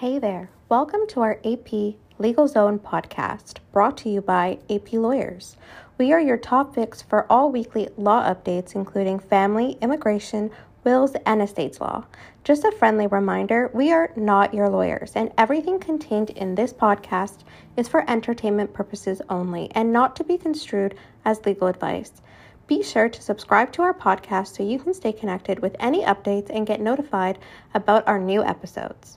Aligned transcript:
Hey 0.00 0.18
there. 0.18 0.50
Welcome 0.68 1.06
to 1.08 1.22
our 1.22 1.40
AP 1.42 1.94
Legal 2.18 2.46
Zone 2.46 2.78
podcast, 2.78 3.60
brought 3.72 3.96
to 3.96 4.10
you 4.10 4.20
by 4.20 4.58
AP 4.68 4.92
Lawyers. 4.92 5.56
We 5.96 6.12
are 6.12 6.20
your 6.20 6.36
top 6.36 6.74
fix 6.74 7.00
for 7.00 7.24
all 7.32 7.50
weekly 7.50 7.88
law 7.96 8.22
updates, 8.22 8.74
including 8.74 9.18
family, 9.18 9.78
immigration, 9.80 10.50
wills, 10.84 11.16
and 11.24 11.40
estates 11.40 11.80
law. 11.80 12.04
Just 12.44 12.64
a 12.64 12.72
friendly 12.72 13.06
reminder 13.06 13.70
we 13.72 13.90
are 13.90 14.12
not 14.16 14.52
your 14.52 14.68
lawyers, 14.68 15.12
and 15.14 15.32
everything 15.38 15.78
contained 15.78 16.28
in 16.28 16.56
this 16.56 16.74
podcast 16.74 17.38
is 17.78 17.88
for 17.88 18.04
entertainment 18.06 18.74
purposes 18.74 19.22
only 19.30 19.70
and 19.74 19.94
not 19.94 20.14
to 20.16 20.24
be 20.24 20.36
construed 20.36 20.94
as 21.24 21.46
legal 21.46 21.68
advice. 21.68 22.20
Be 22.66 22.82
sure 22.82 23.08
to 23.08 23.22
subscribe 23.22 23.72
to 23.72 23.80
our 23.80 23.94
podcast 23.94 24.58
so 24.58 24.62
you 24.62 24.78
can 24.78 24.92
stay 24.92 25.14
connected 25.14 25.60
with 25.60 25.74
any 25.80 26.04
updates 26.04 26.50
and 26.50 26.66
get 26.66 26.82
notified 26.82 27.38
about 27.72 28.06
our 28.06 28.18
new 28.18 28.44
episodes. 28.44 29.16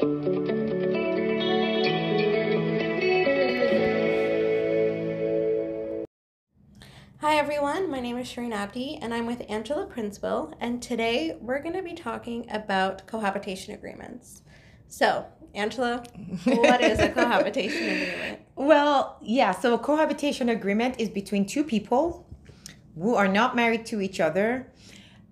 Hi 0.00 0.04
everyone, 7.22 7.90
my 7.90 7.98
name 7.98 8.16
is 8.16 8.28
Shireen 8.28 8.52
Abdi 8.52 8.98
and 9.02 9.12
I'm 9.12 9.26
with 9.26 9.42
Angela 9.48 9.86
Princeville 9.86 10.54
and 10.60 10.80
today 10.80 11.36
we're 11.40 11.60
going 11.60 11.74
to 11.74 11.82
be 11.82 11.94
talking 11.94 12.46
about 12.48 13.08
cohabitation 13.08 13.74
agreements. 13.74 14.42
So, 14.86 15.26
Angela, 15.52 16.04
what 16.44 16.80
is 16.80 17.00
a 17.00 17.08
cohabitation 17.12 17.82
agreement? 17.82 18.42
Well, 18.54 19.18
yeah, 19.20 19.50
so 19.50 19.74
a 19.74 19.78
cohabitation 19.78 20.48
agreement 20.48 21.00
is 21.00 21.08
between 21.08 21.44
two 21.44 21.64
people 21.64 22.24
who 22.94 23.16
are 23.16 23.26
not 23.26 23.56
married 23.56 23.84
to 23.86 24.00
each 24.00 24.20
other 24.20 24.70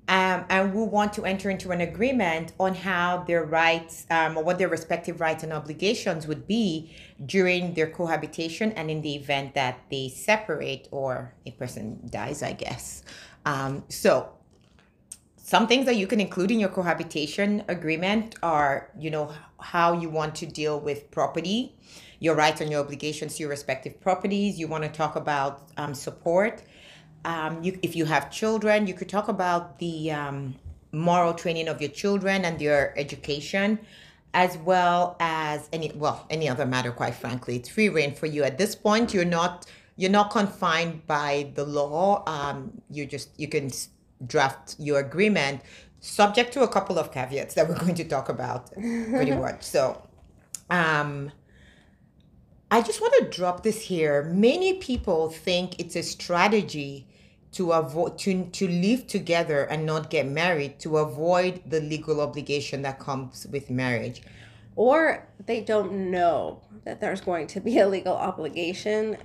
um, 0.08 0.44
and 0.48 0.70
who 0.70 0.84
want 0.84 1.12
to 1.14 1.24
enter 1.24 1.50
into 1.50 1.70
an 1.70 1.80
agreement 1.80 2.52
on 2.60 2.74
how 2.74 3.24
their 3.24 3.44
rights 3.44 4.06
um, 4.10 4.36
or 4.36 4.44
what 4.44 4.58
their 4.58 4.68
respective 4.68 5.20
rights 5.20 5.42
and 5.42 5.52
obligations 5.52 6.28
would 6.28 6.46
be 6.46 6.94
during 7.24 7.74
their 7.74 7.88
cohabitation 7.88 8.70
and 8.72 8.88
in 8.90 9.02
the 9.02 9.16
event 9.16 9.54
that 9.54 9.80
they 9.90 10.08
separate 10.08 10.86
or 10.92 11.34
a 11.44 11.50
person 11.52 12.00
dies, 12.08 12.42
I 12.42 12.52
guess. 12.52 13.02
Um, 13.44 13.82
so, 13.88 14.32
some 15.36 15.68
things 15.68 15.86
that 15.86 15.94
you 15.94 16.08
can 16.08 16.20
include 16.20 16.50
in 16.50 16.58
your 16.58 16.68
cohabitation 16.68 17.62
agreement 17.68 18.34
are, 18.42 18.90
you 18.98 19.10
know, 19.10 19.32
how 19.60 19.92
you 19.92 20.10
want 20.10 20.34
to 20.36 20.46
deal 20.46 20.80
with 20.80 21.08
property, 21.12 21.76
your 22.18 22.34
rights 22.34 22.60
and 22.60 22.68
your 22.68 22.80
obligations 22.80 23.36
to 23.36 23.42
your 23.42 23.50
respective 23.50 24.00
properties. 24.00 24.58
You 24.58 24.66
want 24.66 24.82
to 24.82 24.90
talk 24.90 25.14
about 25.14 25.68
um, 25.76 25.94
support 25.94 26.62
um, 27.24 27.62
you, 27.62 27.78
if 27.82 27.96
you 27.96 28.04
have 28.04 28.30
children, 28.30 28.86
you 28.86 28.94
could 28.94 29.08
talk 29.08 29.28
about 29.28 29.78
the 29.78 30.12
um, 30.12 30.54
moral 30.92 31.34
training 31.34 31.68
of 31.68 31.80
your 31.80 31.90
children 31.90 32.44
and 32.44 32.58
their 32.58 32.96
education, 32.98 33.78
as 34.34 34.58
well 34.58 35.16
as 35.20 35.68
any 35.72 35.92
well 35.94 36.26
any 36.30 36.48
other 36.48 36.66
matter. 36.66 36.92
Quite 36.92 37.14
frankly, 37.14 37.56
it's 37.56 37.68
free 37.68 37.88
rein 37.88 38.14
for 38.14 38.26
you 38.26 38.44
at 38.44 38.58
this 38.58 38.74
point. 38.74 39.14
You're 39.14 39.24
not 39.24 39.66
you're 39.96 40.10
not 40.10 40.30
confined 40.30 41.06
by 41.06 41.50
the 41.54 41.64
law. 41.64 42.22
Um, 42.26 42.82
you 42.90 43.06
just 43.06 43.30
you 43.38 43.48
can 43.48 43.70
draft 44.26 44.76
your 44.78 45.00
agreement 45.00 45.60
subject 46.00 46.52
to 46.52 46.62
a 46.62 46.68
couple 46.68 46.98
of 46.98 47.12
caveats 47.12 47.54
that 47.54 47.68
we're 47.68 47.78
going 47.84 47.94
to 47.94 48.04
talk 48.04 48.28
about 48.28 48.72
pretty 48.72 49.32
much. 49.46 49.62
So, 49.62 50.02
um, 50.70 51.32
I 52.70 52.80
just 52.80 53.00
want 53.00 53.14
to 53.18 53.30
drop 53.36 53.62
this 53.62 53.82
here. 53.82 54.24
Many 54.24 54.74
people 54.74 55.30
think 55.30 55.78
it's 55.78 55.94
a 55.94 56.02
strategy 56.02 57.06
to 57.52 57.72
avoid 57.72 58.18
to, 58.18 58.44
to 58.44 58.68
live 58.68 59.06
together 59.06 59.64
and 59.64 59.86
not 59.86 60.10
get 60.10 60.26
married 60.26 60.78
to 60.80 60.98
avoid 60.98 61.62
the 61.64 61.80
legal 61.80 62.20
obligation 62.20 62.82
that 62.82 62.98
comes 62.98 63.46
with 63.50 63.70
marriage 63.70 64.20
or 64.76 65.26
they 65.46 65.60
don't 65.62 66.10
know 66.10 66.60
that 66.84 67.00
there's 67.00 67.22
going 67.22 67.46
to 67.46 67.60
be 67.60 67.78
a 67.78 67.88
legal 67.88 68.14
obligation 68.14 69.16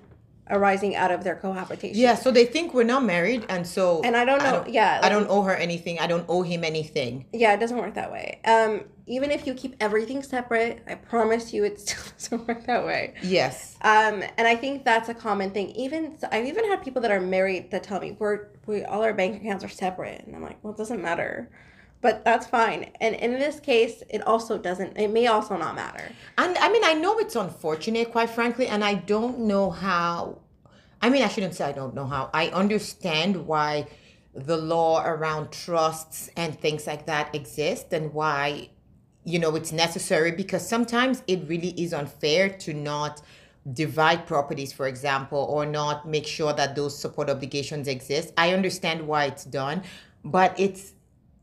arising 0.50 0.96
out 0.96 1.12
of 1.12 1.24
their 1.24 1.36
cohabitation. 1.36 1.98
Yeah, 1.98 2.16
so 2.16 2.32
they 2.32 2.46
think 2.46 2.74
we're 2.74 2.84
not 2.84 3.04
married, 3.04 3.46
and 3.50 3.66
so 3.66 4.02
and 4.04 4.16
I 4.16 4.26
don't 4.26 4.40
know. 4.40 4.46
I 4.46 4.52
don't, 4.52 4.70
yeah, 4.70 4.96
like, 4.96 5.06
I 5.06 5.10
don't 5.10 5.28
owe 5.30 5.44
her 5.44 5.56
anything. 5.56 6.00
I 6.00 6.08
don't 6.08 6.26
owe 6.28 6.42
him 6.42 6.64
anything. 6.64 7.26
Yeah, 7.32 7.54
it 7.54 7.60
doesn't 7.60 7.78
work 7.78 7.94
that 7.96 8.12
way. 8.12 8.40
Um, 8.46 8.82
even 9.08 9.32
if 9.32 9.46
you 9.46 9.54
keep 9.54 9.76
everything 9.80 10.24
separate, 10.24 10.84
I 10.88 10.96
promise 10.96 11.54
you, 11.54 11.64
it 11.64 11.80
still 11.80 12.04
doesn't 12.18 12.48
work 12.48 12.66
that 12.66 12.86
way. 12.86 13.14
Yes. 13.22 13.78
Um, 13.82 14.24
and 14.38 14.48
I 14.48 14.56
think 14.56 14.86
that's 14.86 15.10
a 15.10 15.14
common 15.14 15.52
thing. 15.52 15.72
Even 15.72 16.18
I've 16.32 16.46
even 16.46 16.66
had 16.70 16.84
people 16.84 17.02
that 17.02 17.12
are 17.12 17.22
married 17.22 17.72
that 17.72 17.84
tell 17.84 18.00
me 18.00 18.16
we're 18.20 18.48
we 18.66 18.84
all 18.84 19.04
our 19.04 19.14
bank 19.14 19.42
accounts 19.42 19.64
are 19.64 19.70
separate, 19.70 20.26
and 20.26 20.36
I'm 20.36 20.44
like, 20.44 20.64
well, 20.64 20.74
it 20.74 20.78
doesn't 20.78 21.02
matter 21.02 21.50
but 22.02 22.26
that's 22.26 22.48
fine. 22.48 22.92
And 23.00 23.16
in 23.16 23.34
this 23.34 23.60
case, 23.60 24.04
it 24.10 24.26
also 24.26 24.58
doesn't, 24.58 24.98
it 24.98 25.10
may 25.10 25.28
also 25.28 25.56
not 25.56 25.76
matter. 25.76 26.12
And 26.38 26.58
I 26.58 26.72
mean, 26.72 26.84
I 26.84 26.94
know 26.94 27.20
it's 27.20 27.36
unfortunate, 27.36 28.12
quite 28.12 28.30
frankly, 28.30 28.68
and 28.68 28.84
I 28.84 28.96
don't 28.96 29.40
know 29.40 29.70
how, 29.70 30.40
I 31.02 31.10
mean, 31.10 31.24
I 31.24 31.28
shouldn't 31.28 31.56
say 31.56 31.66
I 31.66 31.72
don't 31.72 31.94
know 31.94 32.08
how. 32.08 32.30
I 32.34 32.48
understand 32.50 33.48
why 33.48 33.88
the 34.34 34.58
law 34.58 35.04
around 35.06 35.52
trusts 35.52 36.30
and 36.36 36.60
things 36.60 36.88
like 36.88 37.06
that 37.06 37.36
exist 37.36 37.94
and 37.94 38.14
why, 38.14 38.70
you 39.24 39.38
know, 39.38 39.56
it's 39.56 39.72
necessary 39.72 40.32
because 40.32 40.68
sometimes 40.68 41.22
it 41.28 41.48
really 41.48 41.70
is 41.82 41.94
unfair 41.94 42.50
to 42.50 42.74
not 42.74 43.22
divide 43.74 44.26
properties, 44.26 44.74
for 44.74 44.88
example, 44.88 45.46
or 45.50 45.68
not 45.68 46.08
make 46.08 46.26
sure 46.26 46.54
that 46.54 46.76
those 46.76 46.98
support 46.98 47.30
obligations 47.30 47.88
exist. 47.88 48.34
I 48.38 48.54
understand 48.54 49.08
why 49.08 49.26
it's 49.26 49.46
done, 49.46 49.84
but 50.24 50.60
it's 50.60 50.94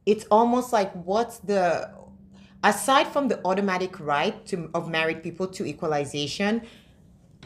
it's 0.08 0.24
almost 0.30 0.72
like 0.72 0.90
what's 1.04 1.38
the 1.40 1.90
aside 2.64 3.06
from 3.06 3.28
the 3.28 3.38
automatic 3.44 4.00
right 4.00 4.46
to, 4.46 4.70
of 4.72 4.88
married 4.88 5.22
people 5.22 5.46
to 5.46 5.66
equalization 5.66 6.62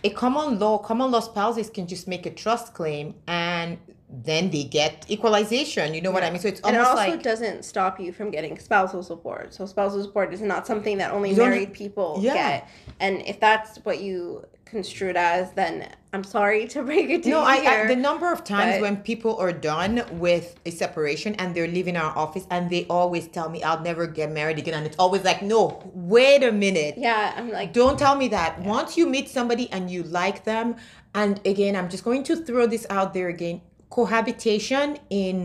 a 0.05 0.11
common 0.11 0.61
law 0.61 0.79
common 0.79 1.11
law 1.11 1.19
spouses 1.19 1.69
can 1.69 1.89
just 1.89 2.07
make 2.07 2.25
a 2.25 2.31
trust 2.31 2.73
claim 2.73 3.15
and 3.27 3.79
then 4.13 4.51
they 4.51 4.65
get 4.65 5.07
equalization 5.09 5.95
you 5.95 6.01
know 6.01 6.11
yeah. 6.11 6.15
what 6.15 6.23
i 6.23 6.31
mean 6.31 6.41
so 6.41 6.49
it's 6.49 6.61
almost 6.61 6.79
and 6.79 6.87
it 6.87 7.01
also 7.01 7.11
like, 7.13 7.23
doesn't 7.23 7.65
stop 7.65 7.99
you 7.99 8.13
from 8.13 8.31
getting 8.31 8.59
spousal 8.59 9.03
support 9.03 9.55
so 9.55 9.65
spousal 9.65 10.03
support 10.03 10.33
is 10.35 10.43
not 10.43 10.67
something 10.67 10.99
that 10.99 11.13
only 11.13 11.35
married 11.35 11.73
people 11.73 12.19
yeah. 12.21 12.35
get 12.35 12.69
and 13.01 13.23
if 13.27 13.41
that's 13.41 13.79
what 13.79 14.01
you 14.01 14.45
construed 14.73 15.19
as, 15.19 15.53
then 15.53 15.87
I'm 16.15 16.25
sorry 16.25 16.67
to 16.69 16.83
break 16.89 17.11
it 17.11 17.23
to 17.25 17.29
no, 17.29 17.47
you. 17.47 17.63
No, 17.63 17.71
I, 17.71 17.87
the 17.87 17.95
number 17.95 18.33
of 18.33 18.43
times 18.43 18.77
but, 18.77 18.81
when 18.81 18.97
people 18.97 19.37
are 19.37 19.53
done 19.53 20.03
with 20.13 20.59
a 20.65 20.71
separation 20.71 21.35
and 21.37 21.55
they're 21.55 21.69
leaving 21.69 21.97
our 21.97 22.17
office 22.17 22.47
and 22.51 22.71
they 22.71 22.87
always 22.87 23.29
tell 23.29 23.49
me 23.51 23.63
I'll 23.63 23.83
never 23.83 24.07
get 24.07 24.33
married 24.33 24.59
again, 24.59 24.75
and 24.75 24.87
it's 24.87 24.97
always 24.99 25.23
like, 25.23 25.43
no, 25.43 25.93
wait 25.95 26.43
a 26.43 26.51
minute. 26.51 26.95
Yeah, 26.97 27.35
I'm 27.37 27.51
like, 27.51 27.73
don't 27.73 27.99
tell 27.99 28.17
me 28.17 28.29
that. 28.29 28.59
Yeah. 28.59 28.69
Once 28.69 28.97
you 28.97 29.07
meet 29.07 29.29
somebody 29.29 29.71
and 29.71 29.91
you 29.91 30.03
like 30.03 30.45
them, 30.45 30.77
and 31.15 31.39
again, 31.47 31.77
I'm 31.77 31.91
just 31.91 32.03
going 32.03 32.25
to 32.25 32.37
throw 32.37 32.67
this 32.67 32.87
out 32.89 33.13
there 33.13 33.29
again. 33.29 33.61
Cohabitation 33.97 34.99
in 35.11 35.37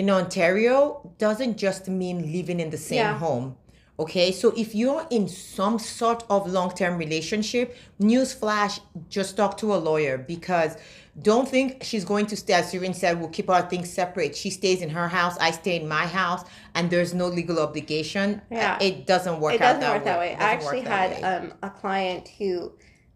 in 0.00 0.08
Ontario 0.08 0.76
doesn't 1.18 1.54
just 1.66 1.82
mean 1.88 2.18
living 2.36 2.58
in 2.64 2.70
the 2.70 2.82
same 2.90 3.06
yeah. 3.06 3.18
home 3.18 3.56
Okay, 4.02 4.32
so 4.32 4.52
if 4.56 4.74
you're 4.74 5.06
in 5.10 5.28
some 5.28 5.78
sort 5.78 6.24
of 6.30 6.50
long 6.50 6.74
term 6.74 6.96
relationship, 6.96 7.76
newsflash, 8.00 8.80
just 9.08 9.36
talk 9.36 9.58
to 9.58 9.74
a 9.74 9.76
lawyer 9.76 10.16
because 10.16 10.76
don't 11.20 11.46
think 11.46 11.84
she's 11.84 12.04
going 12.04 12.26
to 12.26 12.36
stay. 12.36 12.54
As 12.54 12.72
Shireen 12.72 12.94
said, 12.94 13.20
we'll 13.20 13.28
keep 13.28 13.50
our 13.50 13.62
things 13.62 13.92
separate. 13.92 14.34
She 14.34 14.48
stays 14.48 14.80
in 14.80 14.88
her 14.88 15.08
house, 15.08 15.36
I 15.38 15.50
stay 15.50 15.76
in 15.76 15.86
my 15.86 16.06
house, 16.06 16.42
and 16.74 16.90
there's 16.90 17.12
no 17.12 17.26
legal 17.28 17.60
obligation. 17.60 18.40
Yeah. 18.50 18.78
It 18.80 19.06
doesn't 19.06 19.38
work 19.40 19.54
it 19.54 19.58
doesn't 19.58 19.80
that 19.80 19.94
work 19.94 20.04
that 20.04 20.18
way. 20.18 20.30
way. 20.30 20.36
I 20.36 20.52
actually 20.52 20.80
had 20.80 21.22
um, 21.22 21.52
a 21.62 21.68
client 21.68 22.28
who 22.38 22.72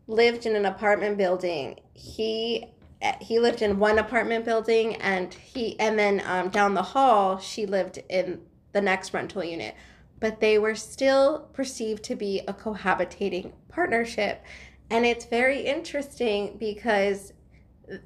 lived 0.06 0.44
in 0.44 0.54
an 0.54 0.66
apartment 0.66 1.16
building. 1.16 1.80
He 1.94 2.66
he 3.20 3.38
lived 3.38 3.62
in 3.62 3.78
one 3.78 3.98
apartment 3.98 4.44
building 4.44 4.96
and 4.96 5.34
he 5.34 5.78
and 5.78 5.98
then 5.98 6.22
um, 6.26 6.48
down 6.48 6.74
the 6.74 6.82
hall 6.82 7.38
she 7.38 7.66
lived 7.66 8.02
in 8.08 8.40
the 8.72 8.80
next 8.80 9.12
rental 9.12 9.44
unit 9.44 9.74
but 10.20 10.40
they 10.40 10.58
were 10.58 10.74
still 10.74 11.48
perceived 11.52 12.02
to 12.04 12.16
be 12.16 12.40
a 12.48 12.52
cohabitating 12.52 13.52
partnership. 13.68 14.42
And 14.90 15.04
it's 15.04 15.24
very 15.24 15.60
interesting 15.60 16.56
because 16.58 17.32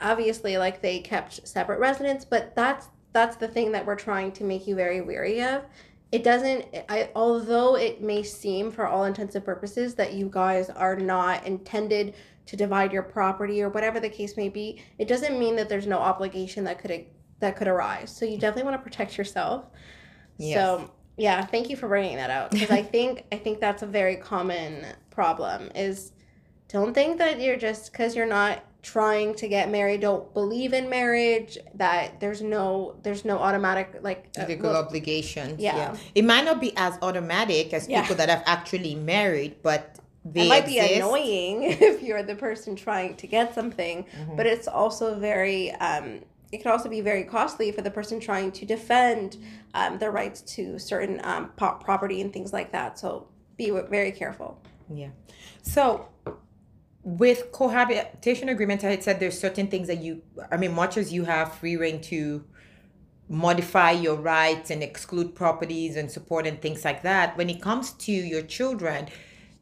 obviously 0.00 0.58
like 0.58 0.82
they 0.82 1.00
kept 1.00 1.46
separate 1.46 1.78
residence, 1.78 2.24
but 2.24 2.54
that's 2.54 2.88
that's 3.12 3.36
the 3.36 3.48
thing 3.48 3.72
that 3.72 3.84
we're 3.84 3.96
trying 3.96 4.30
to 4.30 4.44
make 4.44 4.66
you 4.66 4.76
very 4.76 5.00
weary 5.00 5.42
of. 5.42 5.64
It 6.12 6.24
doesn't 6.24 6.64
I 6.88 7.10
although 7.14 7.76
it 7.76 8.02
may 8.02 8.22
seem 8.22 8.72
for 8.72 8.86
all 8.86 9.04
intents 9.04 9.34
and 9.34 9.44
purposes 9.44 9.94
that 9.94 10.14
you 10.14 10.28
guys 10.28 10.70
are 10.70 10.96
not 10.96 11.46
intended 11.46 12.14
to 12.50 12.56
divide 12.56 12.92
your 12.92 13.04
property 13.04 13.62
or 13.62 13.68
whatever 13.68 14.00
the 14.00 14.08
case 14.08 14.36
may 14.36 14.48
be, 14.48 14.82
it 14.98 15.06
doesn't 15.06 15.38
mean 15.38 15.54
that 15.54 15.68
there's 15.68 15.86
no 15.86 15.98
obligation 15.98 16.64
that 16.64 16.80
could 16.80 17.06
that 17.38 17.56
could 17.56 17.68
arise. 17.68 18.14
So 18.14 18.24
you 18.24 18.38
definitely 18.38 18.64
want 18.68 18.82
to 18.82 18.82
protect 18.82 19.16
yourself. 19.16 19.66
Yes. 20.36 20.56
So 20.56 20.90
yeah, 21.16 21.46
thank 21.46 21.70
you 21.70 21.76
for 21.76 21.86
bringing 21.86 22.16
that 22.16 22.28
out 22.28 22.50
because 22.50 22.72
I 22.72 22.82
think 22.94 23.24
I 23.30 23.36
think 23.36 23.60
that's 23.60 23.82
a 23.84 23.86
very 23.86 24.16
common 24.16 24.84
problem 25.10 25.70
is 25.76 26.10
don't 26.66 26.92
think 26.92 27.18
that 27.18 27.40
you're 27.40 27.56
just 27.56 27.92
because 27.92 28.16
you're 28.16 28.26
not 28.26 28.64
trying 28.82 29.34
to 29.34 29.46
get 29.46 29.70
married 29.70 30.00
don't 30.00 30.32
believe 30.32 30.72
in 30.72 30.88
marriage 30.88 31.56
that 31.74 32.18
there's 32.18 32.42
no 32.42 32.96
there's 33.04 33.24
no 33.24 33.38
automatic 33.38 34.00
like 34.02 34.28
uh, 34.36 34.44
legal 34.48 34.72
well, 34.72 34.84
obligations. 34.84 35.60
Yeah. 35.60 35.94
It 36.16 36.24
might 36.24 36.44
not 36.44 36.60
be 36.60 36.76
as 36.76 36.98
automatic 37.00 37.72
as 37.72 37.88
Yeah. 37.88 38.00
people 38.02 38.16
that 38.16 38.28
have 38.28 38.42
actually 38.44 38.96
married, 38.96 39.62
but 39.62 40.00
it 40.34 40.44
might 40.44 40.64
exist. 40.64 40.66
be 40.66 40.78
annoying 40.78 41.62
if 41.90 42.02
you're 42.02 42.22
the 42.22 42.34
person 42.34 42.76
trying 42.76 43.16
to 43.16 43.26
get 43.26 43.54
something 43.54 44.04
Mm-hmm. 44.04 44.36
but 44.36 44.46
it's 44.46 44.68
also 44.68 45.18
very 45.18 45.70
um 45.72 46.20
it 46.52 46.62
can 46.62 46.72
also 46.72 46.88
be 46.88 47.00
very 47.00 47.24
costly 47.24 47.70
for 47.72 47.80
the 47.82 47.90
person 47.92 48.18
trying 48.18 48.50
to 48.52 48.66
defend 48.66 49.36
um, 49.74 49.98
their 49.98 50.10
rights 50.10 50.40
to 50.42 50.80
certain 50.80 51.20
um, 51.22 51.50
property 51.56 52.20
and 52.20 52.32
things 52.32 52.52
like 52.52 52.72
that 52.72 52.98
so 52.98 53.28
be 53.56 53.66
w- 53.68 53.86
very 53.88 54.10
careful 54.12 54.58
Yeah. 54.92 55.10
So 55.62 56.08
with 57.02 57.50
cohabitation 57.52 58.48
agreements, 58.48 58.84
I 58.84 58.90
had 58.90 59.02
said 59.02 59.20
there's 59.20 59.38
certain 59.38 59.68
things 59.68 59.88
that 59.88 59.98
you, 60.02 60.22
I 60.52 60.56
mean, 60.56 60.74
much 60.74 60.96
as 60.96 61.12
you 61.12 61.24
have 61.24 61.54
free 61.54 61.76
rein 61.76 62.00
to 62.02 62.44
modify 63.28 63.92
your 63.92 64.16
rights 64.16 64.70
and 64.70 64.82
exclude 64.82 65.34
properties 65.34 65.96
and 65.96 66.10
support 66.10 66.46
and 66.46 66.60
things 66.60 66.84
like 66.84 67.02
that, 67.02 67.36
when 67.38 67.48
it 67.48 67.62
comes 67.62 67.92
to 67.92 68.12
your 68.12 68.42
children, 68.42 69.08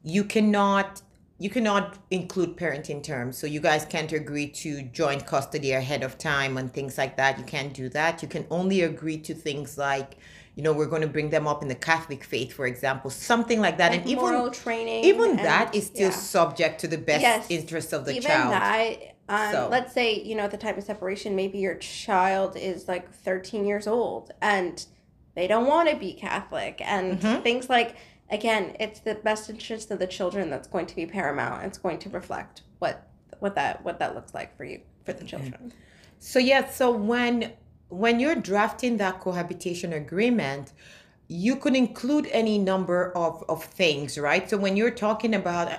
you 0.03 0.25
cannot 0.25 1.03
you 1.41 1.49
cannot 1.49 1.97
include 2.11 2.57
parenting 2.57 3.01
terms. 3.01 3.39
So 3.39 3.47
you 3.47 3.61
guys 3.61 3.85
can't 3.85 4.13
agree 4.13 4.49
to 4.49 4.83
joint 4.83 5.25
custody 5.25 5.71
ahead 5.71 6.03
of 6.03 6.19
time 6.19 6.57
and 6.59 6.73
things 6.75 6.99
like 6.99 7.17
that. 7.17 7.39
You 7.39 7.45
can't 7.45 7.73
do 7.73 7.89
that. 7.91 8.23
You 8.23 8.29
can 8.29 8.45
only 8.51 8.83
agree 8.83 9.19
to 9.19 9.35
things 9.35 9.79
like, 9.79 10.17
you 10.57 10.65
know, 10.65 10.73
we're 10.73 10.87
going 10.87 11.03
to 11.03 11.07
bring 11.09 11.31
them 11.31 11.47
up 11.47 11.63
in 11.63 11.69
the 11.69 11.77
Catholic 11.77 12.25
faith, 12.25 12.53
for 12.53 12.67
example, 12.67 13.09
something 13.09 13.61
like 13.61 13.79
that. 13.79 13.93
like 13.93 14.01
and 14.01 14.11
even 14.11 14.23
moral 14.25 14.51
training 14.51 15.05
even 15.05 15.31
and- 15.31 15.39
that 15.39 15.73
is 15.77 15.87
still 15.87 16.11
yeah. 16.11 16.17
subject 16.17 16.81
to 16.81 16.89
the 16.89 16.99
best 16.99 17.23
Yes. 17.23 17.47
interest 17.51 17.93
of 17.93 18.05
the 18.05 18.17
even 18.17 18.23
child. 18.25 18.53
that 18.53 18.97
um, 19.29 19.53
So- 19.53 19.69
let's 19.71 19.93
say 19.93 20.21
you 20.21 20.35
know 20.35 20.43
at 20.43 20.51
the 20.51 20.57
time 20.57 20.77
of 20.77 20.83
separation 20.83 21.37
maybe 21.37 21.59
your 21.59 21.77
child 21.77 22.57
is 22.57 22.89
like 22.89 23.13
13 23.13 23.65
years 23.65 23.87
old 23.87 24.33
and 24.43 24.85
they 25.37 25.47
don't 25.47 25.67
want 25.67 25.89
to 25.89 25.95
be 25.95 26.15
catholic 26.15 26.81
and 26.85 27.21
Mhm. 27.21 27.43
things 27.45 27.69
like 27.71 27.95
again 28.31 28.75
it's 28.79 29.01
the 29.01 29.15
best 29.17 29.49
interest 29.51 29.91
of 29.91 29.99
the 29.99 30.07
children 30.07 30.51
that's 30.51 30.69
going 30.69 30.87
to 30.87 30.97
be 30.97 31.07
paramount 31.07 31.65
it's 31.65 31.79
going 31.79 31.99
to 31.99 32.09
reflect 32.11 32.63
what 32.79 33.09
what 33.41 33.55
that 33.55 33.83
what 33.85 33.99
that 33.99 34.15
looks 34.15 34.35
like 34.35 34.57
for 34.57 34.65
you 34.65 34.81
for 35.05 35.13
the 35.13 35.25
children 35.25 35.73
So 36.19 36.39
yeah, 36.39 36.69
so 36.69 36.91
when 36.91 37.53
when 37.89 38.21
you're 38.21 38.35
drafting 38.35 38.97
that 38.99 39.21
cohabitation 39.21 39.93
agreement, 39.93 40.73
you 41.29 41.57
could 41.57 41.75
include 41.75 42.27
any 42.33 42.59
number 42.59 43.13
of, 43.17 43.43
of 43.49 43.65
things, 43.65 44.19
right? 44.19 44.49
So 44.49 44.59
when 44.59 44.77
you're 44.77 44.91
talking 44.91 45.35
about 45.35 45.73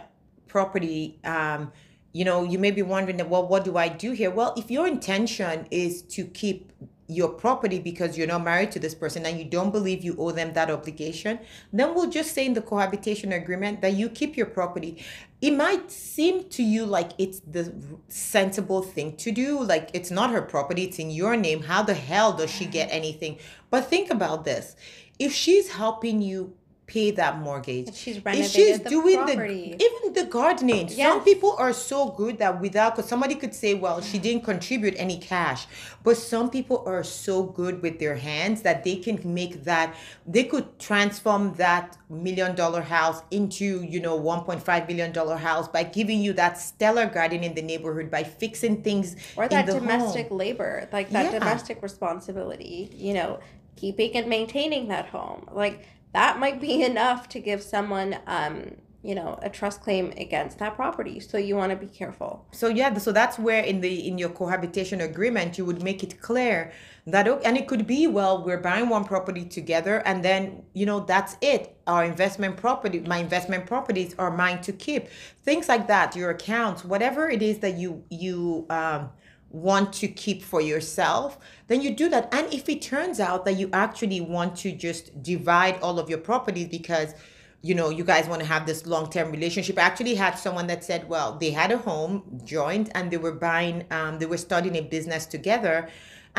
property, 0.47 1.19
um, 1.23 1.71
you 2.13 2.25
know, 2.25 2.43
you 2.43 2.57
may 2.57 2.71
be 2.71 2.81
wondering, 2.81 3.29
well, 3.29 3.47
what 3.47 3.63
do 3.63 3.77
I 3.77 3.89
do 3.89 4.11
here? 4.11 4.31
Well, 4.31 4.55
if 4.57 4.71
your 4.71 4.87
intention 4.87 5.67
is 5.69 6.01
to 6.03 6.25
keep 6.25 6.71
your 7.09 7.27
property 7.27 7.79
because 7.79 8.17
you're 8.17 8.27
not 8.27 8.43
married 8.43 8.71
to 8.71 8.79
this 8.79 8.93
person 8.93 9.25
and 9.25 9.39
you 9.39 9.43
don't 9.43 9.71
believe 9.71 10.03
you 10.03 10.15
owe 10.19 10.31
them 10.31 10.53
that 10.53 10.69
obligation, 10.69 11.39
then 11.73 11.95
we'll 11.95 12.09
just 12.09 12.33
say 12.33 12.45
in 12.45 12.53
the 12.53 12.61
cohabitation 12.61 13.31
agreement 13.33 13.81
that 13.81 13.93
you 13.93 14.07
keep 14.07 14.37
your 14.37 14.45
property. 14.45 15.03
It 15.41 15.51
might 15.51 15.89
seem 15.89 16.47
to 16.49 16.63
you 16.63 16.85
like 16.85 17.11
it's 17.17 17.39
the 17.39 17.73
sensible 18.09 18.83
thing 18.83 19.17
to 19.17 19.31
do, 19.31 19.63
like 19.63 19.89
it's 19.93 20.11
not 20.11 20.29
her 20.29 20.41
property, 20.41 20.83
it's 20.83 20.99
in 20.99 21.09
your 21.09 21.35
name. 21.35 21.63
How 21.63 21.81
the 21.81 21.95
hell 21.95 22.33
does 22.33 22.51
she 22.51 22.65
get 22.65 22.89
anything? 22.91 23.39
But 23.71 23.87
think 23.87 24.11
about 24.11 24.45
this 24.45 24.75
if 25.17 25.33
she's 25.33 25.71
helping 25.71 26.21
you 26.21 26.53
pay 26.95 27.11
that 27.11 27.33
mortgage, 27.47 27.87
If 27.89 27.95
she's 28.03 28.17
if 28.17 28.25
renovated 28.25 28.51
she's 28.51 28.79
the 28.79 28.89
doing 28.89 29.17
property. 29.17 29.75
the 29.77 29.85
even 29.85 30.01
the 30.19 30.25
gardening 30.37 30.85
some 30.89 31.19
people 31.29 31.51
are 31.63 31.71
so 31.91 31.99
good 32.21 32.35
that 32.43 32.53
without 32.65 32.89
because 32.95 33.07
somebody 33.13 33.35
could 33.41 33.53
say 33.63 33.71
well 33.83 33.97
she 34.09 34.17
didn't 34.25 34.43
contribute 34.51 34.95
any 35.05 35.17
cash 35.33 35.61
but 36.05 36.15
some 36.17 36.47
people 36.49 36.77
are 36.91 37.03
so 37.25 37.35
good 37.43 37.75
with 37.85 37.95
their 38.03 38.15
hands 38.29 38.57
that 38.67 38.77
they 38.85 38.95
can 39.05 39.15
make 39.39 39.53
that 39.71 39.87
they 40.35 40.43
could 40.51 40.67
transform 40.89 41.43
that 41.65 41.85
million 42.09 42.51
dollar 42.61 42.81
house 42.97 43.19
into 43.39 43.67
you 43.93 43.99
know 44.05 44.15
1.5 44.19 44.87
billion 44.89 45.11
dollar 45.19 45.37
house 45.49 45.67
by 45.77 45.83
giving 45.99 46.19
you 46.25 46.33
that 46.33 46.53
stellar 46.57 47.05
garden 47.17 47.41
in 47.47 47.53
the 47.59 47.61
neighborhood 47.71 48.07
by 48.17 48.23
fixing 48.23 48.75
things 48.87 49.15
or 49.37 49.47
that 49.47 49.65
domestic 49.67 50.27
home. 50.29 50.37
labor 50.43 50.73
like 50.97 51.07
that 51.15 51.25
Yeah. 51.31 51.37
domestic 51.39 51.77
responsibility 51.83 52.89
you 53.07 53.13
know 53.13 53.39
keeping 53.75 54.11
and 54.17 54.27
maintaining 54.27 54.83
that 54.93 55.05
home 55.17 55.41
like 55.63 55.77
that 56.13 56.39
might 56.39 56.59
be 56.61 56.83
enough 56.91 57.29
to 57.29 57.39
give 57.39 57.61
someone 57.61 58.17
um 58.27 58.75
you 59.01 59.15
know 59.15 59.39
a 59.41 59.49
trust 59.49 59.81
claim 59.81 60.11
against 60.17 60.59
that 60.59 60.75
property. 60.75 61.19
So 61.19 61.37
you 61.37 61.55
want 61.55 61.69
to 61.71 61.77
be 61.77 61.87
careful. 61.87 62.45
So 62.51 62.67
yeah 62.67 62.97
so 62.97 63.11
that's 63.11 63.39
where 63.39 63.63
in 63.63 63.81
the 63.81 64.07
in 64.07 64.17
your 64.17 64.29
cohabitation 64.29 65.01
agreement 65.01 65.57
you 65.57 65.65
would 65.65 65.81
make 65.81 66.03
it 66.03 66.21
clear 66.21 66.71
that 67.07 67.27
and 67.45 67.57
it 67.57 67.67
could 67.67 67.87
be 67.87 68.07
well 68.07 68.43
we're 68.43 68.59
buying 68.59 68.89
one 68.89 69.05
property 69.05 69.45
together 69.45 70.03
and 70.05 70.23
then 70.23 70.63
you 70.73 70.85
know 70.85 70.99
that's 70.99 71.37
it. 71.41 71.77
Our 71.87 72.03
investment 72.03 72.57
property 72.57 72.99
my 72.99 73.17
investment 73.17 73.65
properties 73.65 74.15
are 74.19 74.31
mine 74.35 74.61
to 74.63 74.73
keep. 74.73 75.07
Things 75.43 75.69
like 75.69 75.87
that 75.87 76.15
your 76.15 76.31
accounts 76.31 76.83
whatever 76.83 77.29
it 77.29 77.41
is 77.41 77.59
that 77.59 77.77
you 77.77 78.03
you 78.09 78.65
um 78.69 79.11
want 79.51 79.93
to 79.93 80.07
keep 80.07 80.41
for 80.43 80.61
yourself, 80.61 81.39
then 81.67 81.81
you 81.81 81.95
do 81.95 82.09
that. 82.09 82.33
And 82.33 82.51
if 82.53 82.69
it 82.69 82.81
turns 82.81 83.19
out 83.19 83.45
that 83.45 83.53
you 83.53 83.69
actually 83.73 84.21
want 84.21 84.55
to 84.57 84.71
just 84.71 85.23
divide 85.23 85.79
all 85.81 85.99
of 85.99 86.09
your 86.09 86.19
properties 86.19 86.67
because 86.67 87.13
you 87.61 87.75
know 87.75 87.89
you 87.89 88.03
guys 88.03 88.27
want 88.27 88.41
to 88.41 88.47
have 88.47 88.65
this 88.65 88.85
long-term 88.85 89.31
relationship 89.31 89.77
i 89.77 89.81
actually 89.81 90.15
had 90.15 90.35
someone 90.35 90.65
that 90.67 90.81
said 90.81 91.07
well 91.09 91.37
they 91.39 91.51
had 91.51 91.71
a 91.71 91.77
home 91.77 92.23
joined 92.45 92.89
and 92.95 93.11
they 93.11 93.17
were 93.17 93.33
buying 93.33 93.85
um, 93.91 94.17
they 94.17 94.25
were 94.25 94.37
starting 94.37 94.77
a 94.77 94.81
business 94.81 95.25
together 95.25 95.89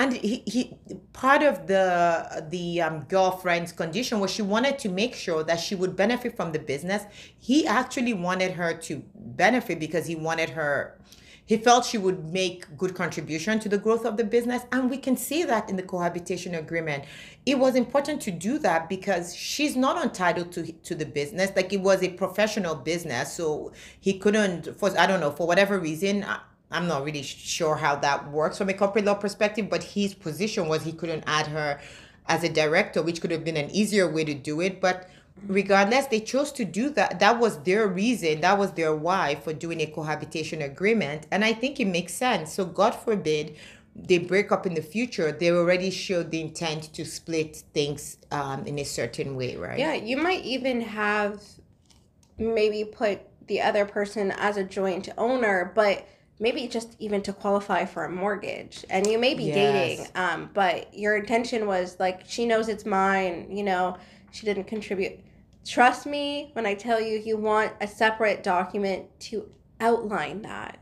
and 0.01 0.15
he, 0.15 0.43
he 0.47 0.79
part 1.13 1.43
of 1.43 1.67
the 1.67 2.47
the 2.49 2.81
um, 2.81 3.01
girlfriend's 3.01 3.71
condition 3.71 4.19
was 4.19 4.31
she 4.31 4.41
wanted 4.41 4.79
to 4.79 4.89
make 4.89 5.15
sure 5.15 5.45
that 5.45 5.61
she 5.61 5.75
would 5.75 5.95
benefit 5.95 6.37
from 6.37 6.53
the 6.53 6.59
business. 6.59 7.03
He 7.39 7.67
actually 7.67 8.15
wanted 8.15 8.53
her 8.53 8.73
to 8.89 9.03
benefit 9.15 9.79
because 9.79 10.07
he 10.07 10.17
wanted 10.17 10.51
her 10.51 10.99
he 11.45 11.57
felt 11.57 11.85
she 11.85 11.99
would 11.99 12.33
make 12.33 12.65
good 12.79 12.95
contribution 12.95 13.59
to 13.59 13.69
the 13.69 13.77
growth 13.77 14.05
of 14.07 14.17
the 14.17 14.23
business. 14.23 14.63
And 14.71 14.89
we 14.89 14.97
can 14.97 15.17
see 15.17 15.43
that 15.43 15.69
in 15.69 15.75
the 15.75 15.83
cohabitation 15.83 16.55
agreement. 16.55 17.03
It 17.45 17.59
was 17.59 17.75
important 17.75 18.23
to 18.23 18.31
do 18.31 18.57
that 18.61 18.89
because 18.89 19.35
she's 19.35 19.75
not 19.77 20.03
entitled 20.03 20.53
to 20.53 20.73
to 20.89 20.95
the 20.95 21.07
business. 21.07 21.51
Like 21.57 21.73
it 21.73 21.81
was 21.81 22.03
a 22.03 22.11
professional 22.11 22.75
business 22.77 23.33
so 23.35 23.73
he 24.01 24.13
couldn't 24.23 24.79
for 24.79 24.89
i 24.99 25.07
don't 25.07 25.21
know 25.21 25.33
for 25.33 25.47
whatever 25.47 25.79
reason 25.79 26.25
I, 26.25 26.39
i'm 26.71 26.87
not 26.87 27.05
really 27.05 27.23
sure 27.23 27.77
how 27.77 27.97
that 27.97 28.31
works 28.31 28.59
from 28.59 28.69
a 28.69 28.75
corporate 28.75 29.05
law 29.05 29.15
perspective 29.15 29.69
but 29.69 29.83
his 29.83 30.15
position 30.15 30.69
was 30.69 30.83
he 30.85 30.93
couldn't 30.93 31.25
add 31.27 31.47
her 31.47 31.81
as 32.31 32.45
a 32.45 32.49
director 32.49 33.03
which 33.03 33.21
could 33.21 33.31
have 33.31 33.45
been 33.45 33.57
an 33.57 33.71
easier 33.71 34.09
way 34.11 34.25
to 34.25 34.35
do 34.35 34.61
it. 34.61 34.81
But 34.81 35.11
regardless 35.47 36.07
they 36.07 36.21
chose 36.21 36.53
to 36.53 36.65
do 36.65 36.89
that. 36.91 37.19
That 37.19 37.39
was 37.39 37.59
their 37.65 37.87
reason 37.89 38.41
that 38.43 38.59
was 38.59 38.73
their 38.73 38.95
why 38.95 39.35
for 39.35 39.53
doing 39.53 39.81
a 39.81 39.87
cohabitation 39.87 40.63
agreement. 40.63 41.27
And 41.31 41.45
i 41.45 41.53
think 41.53 41.81
it 41.81 41.87
makes 41.87 42.15
sense. 42.15 42.53
So 42.55 42.65
god 42.65 42.95
forbid 42.95 43.57
they 43.97 44.19
break 44.19 44.53
up 44.53 44.67
in 44.67 44.75
the 44.75 44.83
future 44.83 45.33
they 45.33 45.51
already 45.51 45.91
showed 45.91 46.31
the 46.31 46.41
intent 46.41 46.93
to 46.95 47.05
split 47.05 47.65
things 47.75 48.19
um, 48.31 48.65
in 48.65 48.79
a 48.79 48.85
certain 48.85 49.35
way 49.37 49.57
right? 49.57 49.79
Yeah 49.79 49.95
you 49.95 50.17
might 50.17 50.45
even 50.45 50.81
have 50.81 51.43
maybe 52.39 52.85
put 52.85 53.21
the 53.49 53.61
other 53.61 53.85
person 53.85 54.31
as 54.31 54.57
a 54.57 54.63
joint 54.63 55.09
owner 55.19 55.73
but 55.75 56.07
maybe 56.41 56.67
just 56.67 56.97
even 56.99 57.23
to 57.23 57.33
qualify 57.33 57.85
for 57.85 58.05
a 58.05 58.11
mortgage. 58.11 58.85
And 58.91 59.07
you 59.07 59.19
may 59.19 59.35
be 59.35 59.45
Yes. 59.45 59.55
dating 59.55 60.07
um, 60.17 60.51
but 60.55 60.93
your 60.93 61.17
intention 61.17 61.67
was 61.67 61.97
like 62.01 62.23
she 62.27 62.47
knows 62.47 62.69
it's 62.69 62.85
mine 62.87 63.47
you 63.51 63.63
know 63.63 63.97
she 64.33 64.47
didn't 64.47 64.65
contribute. 64.65 65.21
Trust 65.67 66.07
me 66.07 66.51
when 66.55 66.65
i 66.67 66.75
tell 66.75 67.01
you 67.01 67.19
you 67.19 67.37
want 67.37 67.73
a 67.81 67.87
separate 67.87 68.43
document 68.43 69.07
to 69.21 69.47
outline 69.81 70.43
that 70.43 70.79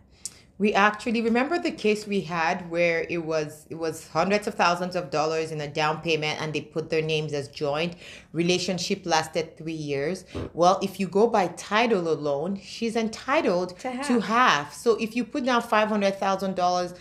we 0.58 0.74
actually 0.74 1.22
remember 1.22 1.56
the 1.58 1.70
case 1.70 2.06
we 2.06 2.20
had 2.22 2.68
where 2.68 3.06
it 3.08 3.18
was 3.24 3.66
it 3.70 3.76
was 3.76 4.08
hundreds 4.08 4.46
of 4.48 4.54
thousands 4.54 4.96
of 4.96 5.10
dollars 5.10 5.52
in 5.52 5.60
a 5.60 5.68
down 5.68 6.00
payment 6.00 6.40
and 6.42 6.52
they 6.52 6.60
put 6.60 6.90
their 6.90 7.02
names 7.02 7.32
as 7.32 7.48
joint. 7.48 7.94
Relationship 8.32 9.06
lasted 9.06 9.56
three 9.56 9.72
years. 9.72 10.24
Well 10.54 10.78
if 10.82 10.98
you 11.00 11.06
go 11.06 11.28
by 11.28 11.48
title 11.48 12.08
alone 12.08 12.60
she's 12.62 12.96
entitled 12.96 13.78
To 13.80 13.90
half. 13.90 14.06
to 14.08 14.20
half. 14.20 14.74
So 14.74 14.96
if 14.96 15.14
you 15.14 15.24
put 15.24 15.44
down 15.44 15.62
five 15.62 15.88
hundred 15.88 16.16
thousand 16.16 16.56
dollars 16.56 16.94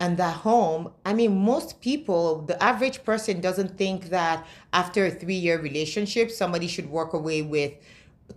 and 0.00 0.16
that 0.16 0.34
home 0.38 0.90
i 1.04 1.12
mean 1.12 1.36
most 1.38 1.80
people 1.80 2.42
the 2.42 2.60
average 2.60 3.04
person 3.04 3.40
doesn't 3.40 3.76
think 3.78 4.08
that 4.08 4.44
after 4.72 5.06
a 5.06 5.10
three 5.10 5.34
year 5.36 5.60
relationship 5.60 6.30
somebody 6.30 6.66
should 6.66 6.88
walk 6.90 7.12
away 7.12 7.40
with 7.42 7.72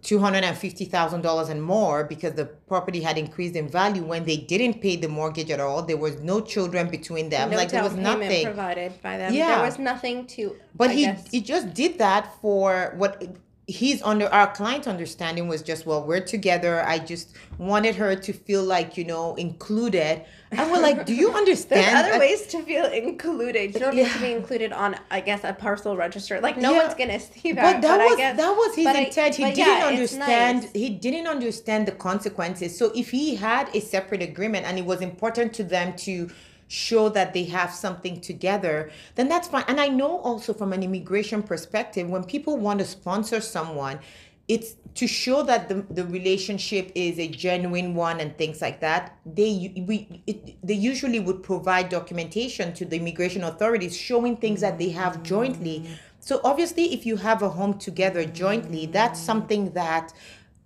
$250,000 0.01 1.49
and 1.49 1.61
more 1.63 2.03
because 2.03 2.33
the 2.33 2.45
property 2.45 3.01
had 3.01 3.17
increased 3.17 3.55
in 3.55 3.67
value 3.69 4.03
when 4.03 4.25
they 4.25 4.37
didn't 4.37 4.81
pay 4.81 4.95
the 4.95 5.07
mortgage 5.07 5.49
at 5.49 5.59
all. 5.59 5.81
There 5.81 5.97
was 5.97 6.21
no 6.21 6.41
children 6.41 6.89
between 6.89 7.29
them. 7.29 7.49
no 7.51 7.57
like 7.57 7.69
there 7.71 7.83
was 7.83 7.95
nothing. 7.95 8.45
provided 8.45 9.01
by 9.01 9.17
them 9.17 9.33
Yeah. 9.33 9.55
there 9.55 9.65
was 9.65 9.79
nothing 9.79 10.25
to 10.27 10.55
But 10.75 10.89
I 10.89 10.93
he 10.93 11.05
guess- 11.05 11.27
he 11.31 11.41
just 11.41 11.73
did 11.73 11.97
that 11.99 12.29
for 12.41 12.93
what 12.97 13.23
he's 13.67 14.01
under 14.03 14.27
our 14.27 14.53
client 14.53 14.87
understanding 14.87 15.47
was 15.47 15.61
just 15.61 15.85
well 15.85 16.03
we're 16.03 16.19
together. 16.19 16.83
I 16.83 16.99
just 16.99 17.35
wanted 17.57 17.95
her 17.95 18.15
to 18.15 18.33
feel 18.33 18.63
like 18.63 18.97
you 18.97 19.03
know 19.03 19.35
included. 19.35 20.23
And 20.51 20.71
we're 20.71 20.81
like 20.81 21.05
do 21.05 21.15
you 21.15 21.31
understand? 21.41 21.83
there's 21.83 22.13
other 22.13 22.19
ways 22.19 22.47
to 22.47 22.61
feel 22.63 22.85
included. 22.85 23.73
You 23.73 23.79
don't 23.79 23.95
yeah. 23.95 24.03
need 24.03 24.13
to 24.13 24.19
be 24.19 24.31
included 24.31 24.71
on 24.71 24.95
i 25.09 25.19
guess 25.19 25.43
a 25.43 25.53
parcel 25.53 25.97
register. 25.97 26.39
Like 26.39 26.57
no 26.57 26.73
yeah. 26.73 26.83
one's 26.83 26.93
gonna 26.95 27.19
see 27.19 27.53
that 27.53 27.81
but 27.81 27.81
that 27.87 27.97
but 27.97 28.09
was 28.09 28.17
guess, 28.17 28.37
that 28.37 28.51
was 28.51 28.75
his 28.75 28.85
intent 28.87 29.39
I, 29.39 29.49
he 29.49 29.55
didn't 29.55 29.79
yeah, 29.79 29.85
understand 29.87 30.61
nice. 30.61 30.71
he 30.73 30.89
didn't 30.89 31.27
understand 31.27 31.87
the 31.87 31.93
consequences. 31.93 32.77
So 32.77 32.91
if 32.95 33.11
he 33.11 33.35
had 33.35 33.75
a 33.75 33.79
separate 33.81 34.21
agreement 34.21 34.65
and 34.65 34.77
it 34.77 34.85
was 34.85 35.01
important 35.01 35.53
to 35.55 35.63
them 35.63 35.95
to 35.97 36.29
show 36.67 37.09
that 37.09 37.33
they 37.33 37.43
have 37.43 37.71
something 37.71 38.19
together, 38.21 38.89
then 39.15 39.27
that's 39.27 39.47
fine. 39.47 39.65
And 39.67 39.79
I 39.79 39.87
know 39.87 40.19
also 40.19 40.53
from 40.53 40.73
an 40.73 40.83
immigration 40.83 41.43
perspective, 41.43 42.09
when 42.09 42.23
people 42.23 42.57
want 42.57 42.79
to 42.79 42.85
sponsor 42.85 43.39
someone, 43.41 43.99
it's 44.47 44.75
to 44.93 45.07
show 45.07 45.43
that 45.43 45.67
the, 45.67 45.85
the 45.89 46.05
relationship 46.05 46.91
is 46.95 47.17
a 47.19 47.27
genuine 47.27 47.95
one 47.95 48.19
and 48.19 48.37
things 48.37 48.61
like 48.61 48.79
that 48.79 49.17
they 49.25 49.73
we 49.87 50.21
it, 50.27 50.55
they 50.65 50.73
usually 50.73 51.19
would 51.19 51.41
provide 51.41 51.89
documentation 51.89 52.71
to 52.73 52.85
the 52.85 52.95
immigration 52.95 53.43
authorities 53.43 53.97
showing 53.97 54.37
things 54.37 54.61
that 54.61 54.77
they 54.77 54.89
have 54.89 55.23
jointly 55.23 55.89
so 56.19 56.39
obviously 56.43 56.93
if 56.93 57.05
you 57.05 57.15
have 57.15 57.41
a 57.41 57.49
home 57.49 57.77
together 57.79 58.23
jointly 58.23 58.85
that's 58.85 59.19
something 59.19 59.71
that 59.71 60.13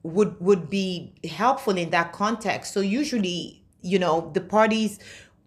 would 0.04 0.40
would 0.42 0.70
be 0.70 1.14
helpful 1.30 1.78
in 1.78 1.90
that 1.90 2.12
context 2.12 2.74
so 2.74 2.82
usually 2.82 3.64
you 3.82 3.98
know 3.98 4.30
the 4.34 4.42
parties 4.42 5.00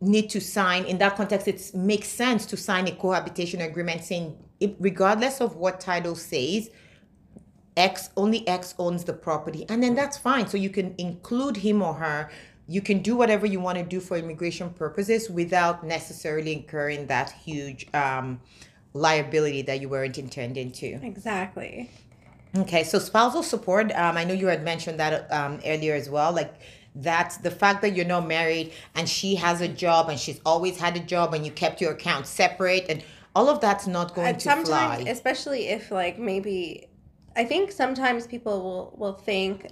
need 0.03 0.29
to 0.29 0.41
sign 0.41 0.85
in 0.85 0.99
that 0.99 1.17
context 1.17 1.47
it 1.47 1.71
makes 1.75 2.09
sense 2.09 2.45
to 2.45 2.57
sign 2.57 2.89
a 2.89 2.93
cohabitation 2.93 3.61
agreement 3.61 4.03
saying 4.03 4.37
it, 4.59 4.75
regardless 4.81 5.41
of 5.41 5.57
what 5.57 5.81
title 5.81 6.17
says 6.17 6.71
x 7.77 8.11
only 8.17 8.47
x 8.49 8.75
owns 8.79 9.05
the 9.05 9.13
property 9.13 9.65
and 9.69 9.83
then 9.83 9.95
that's 9.95 10.19
fine. 10.19 10.47
So 10.47 10.57
you 10.57 10.71
can 10.71 10.95
include 10.99 11.57
him 11.57 11.83
or 11.83 11.95
her. 11.95 12.31
You 12.69 12.81
can 12.81 13.01
do 13.01 13.17
whatever 13.17 13.47
you 13.47 13.61
want 13.61 13.79
to 13.79 13.85
do 13.85 14.01
for 14.01 14.17
immigration 14.17 14.71
purposes 14.71 15.31
without 15.31 15.85
necessarily 15.85 16.53
incurring 16.53 17.07
that 17.07 17.31
huge 17.31 17.87
um, 17.95 18.41
liability 18.95 19.63
that 19.63 19.81
you 19.81 19.89
weren't 19.89 20.19
intending 20.19 20.71
to. 20.73 20.87
Exactly. 21.03 21.91
Okay 22.57 22.85
so 22.85 22.99
spousal 22.99 23.43
support 23.43 23.91
um, 23.93 24.19
i 24.19 24.25
know 24.25 24.35
you 24.35 24.49
had 24.49 24.63
mentioned 24.63 25.01
that 25.01 25.33
um, 25.33 25.59
earlier 25.65 25.95
as 25.95 26.11
well 26.11 26.33
like 26.33 26.55
that 26.95 27.39
the 27.43 27.51
fact 27.51 27.83
that 27.83 27.95
you're 27.95 28.05
not 28.05 28.27
married 28.27 28.73
and 28.95 29.09
she 29.09 29.35
has 29.35 29.61
a 29.61 29.69
job 29.69 30.09
and 30.09 30.19
she's 30.19 30.41
always 30.45 30.79
had 30.79 30.97
a 30.97 31.01
job 31.01 31.33
and 31.33 31.45
you 31.47 31.53
kept 31.53 31.81
your 31.81 31.93
account 31.93 32.27
separate 32.27 32.87
and 32.89 33.03
all 33.35 33.49
of 33.49 33.61
that's 33.61 33.87
not 33.87 34.15
going 34.15 34.29
and 34.29 34.39
to 34.39 34.43
sometimes, 34.43 34.67
fly. 35.03 35.11
Especially 35.11 35.69
if 35.69 35.91
like 35.91 36.19
maybe 36.19 36.87
I 37.35 37.45
think 37.45 37.73
sometimes 37.73 38.27
people 38.27 38.63
will 38.63 38.95
will 38.99 39.15
think 39.15 39.69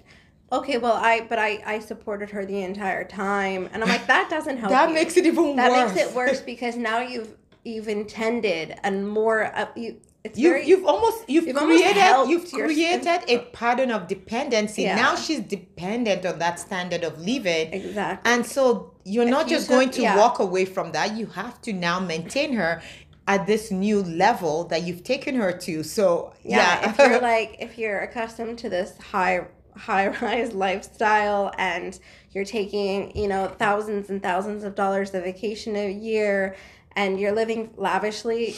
okay 0.52 0.78
well 0.78 0.94
i 0.94 1.20
but 1.28 1.38
i 1.38 1.62
i 1.64 1.78
supported 1.78 2.28
her 2.30 2.44
the 2.44 2.62
entire 2.62 3.04
time 3.04 3.68
and 3.72 3.82
i'm 3.82 3.88
like 3.88 4.06
that 4.06 4.28
doesn't 4.28 4.56
help 4.56 4.70
that 4.78 4.88
you. 4.88 4.94
makes 4.94 5.16
it 5.16 5.24
even 5.24 5.56
that 5.56 5.70
worse 5.70 5.92
that 5.92 5.94
makes 5.94 6.10
it 6.10 6.16
worse 6.16 6.40
because 6.40 6.76
now 6.76 7.00
you've 7.00 7.36
you've 7.64 7.88
intended 7.88 8.76
and 8.82 9.06
more 9.08 9.54
uh, 9.56 9.66
you 9.76 10.00
it's 10.22 10.38
you, 10.38 10.50
very, 10.50 10.66
you've 10.66 10.84
almost 10.84 11.28
you've, 11.30 11.46
you've 11.46 11.56
created 11.56 12.02
almost 12.02 12.52
you've 12.52 12.66
created 12.66 13.22
a 13.28 13.38
pattern 13.52 13.90
of 13.90 14.06
dependency. 14.06 14.82
Yeah. 14.82 14.96
Now 14.96 15.16
she's 15.16 15.40
dependent 15.40 16.26
on 16.26 16.38
that 16.40 16.60
standard 16.60 17.04
of 17.04 17.18
living. 17.20 17.72
Exactly. 17.72 18.30
And 18.30 18.44
so 18.44 18.92
you're 19.04 19.24
if 19.24 19.30
not 19.30 19.48
you 19.48 19.56
just 19.56 19.68
took, 19.68 19.76
going 19.76 19.90
to 19.90 20.02
yeah. 20.02 20.16
walk 20.16 20.38
away 20.38 20.66
from 20.66 20.92
that. 20.92 21.16
You 21.16 21.26
have 21.26 21.60
to 21.62 21.72
now 21.72 22.00
maintain 22.00 22.52
her 22.52 22.82
at 23.26 23.46
this 23.46 23.70
new 23.70 24.02
level 24.02 24.64
that 24.64 24.82
you've 24.82 25.04
taken 25.04 25.36
her 25.36 25.52
to. 25.52 25.82
So 25.82 26.34
yeah, 26.42 26.80
yeah. 26.80 26.90
if 26.90 26.98
you're 26.98 27.20
like 27.32 27.56
if 27.58 27.78
you're 27.78 28.00
accustomed 28.00 28.58
to 28.58 28.68
this 28.68 28.98
high 28.98 29.46
high 29.74 30.08
rise 30.20 30.52
lifestyle 30.52 31.50
and 31.56 31.98
you're 32.32 32.44
taking, 32.44 33.16
you 33.16 33.26
know, 33.26 33.48
thousands 33.58 34.10
and 34.10 34.22
thousands 34.22 34.64
of 34.64 34.74
dollars 34.74 35.14
of 35.14 35.24
vacation 35.24 35.76
a 35.76 35.90
year 35.90 36.56
and 36.92 37.18
you're 37.18 37.32
living 37.32 37.72
lavishly, 37.76 38.54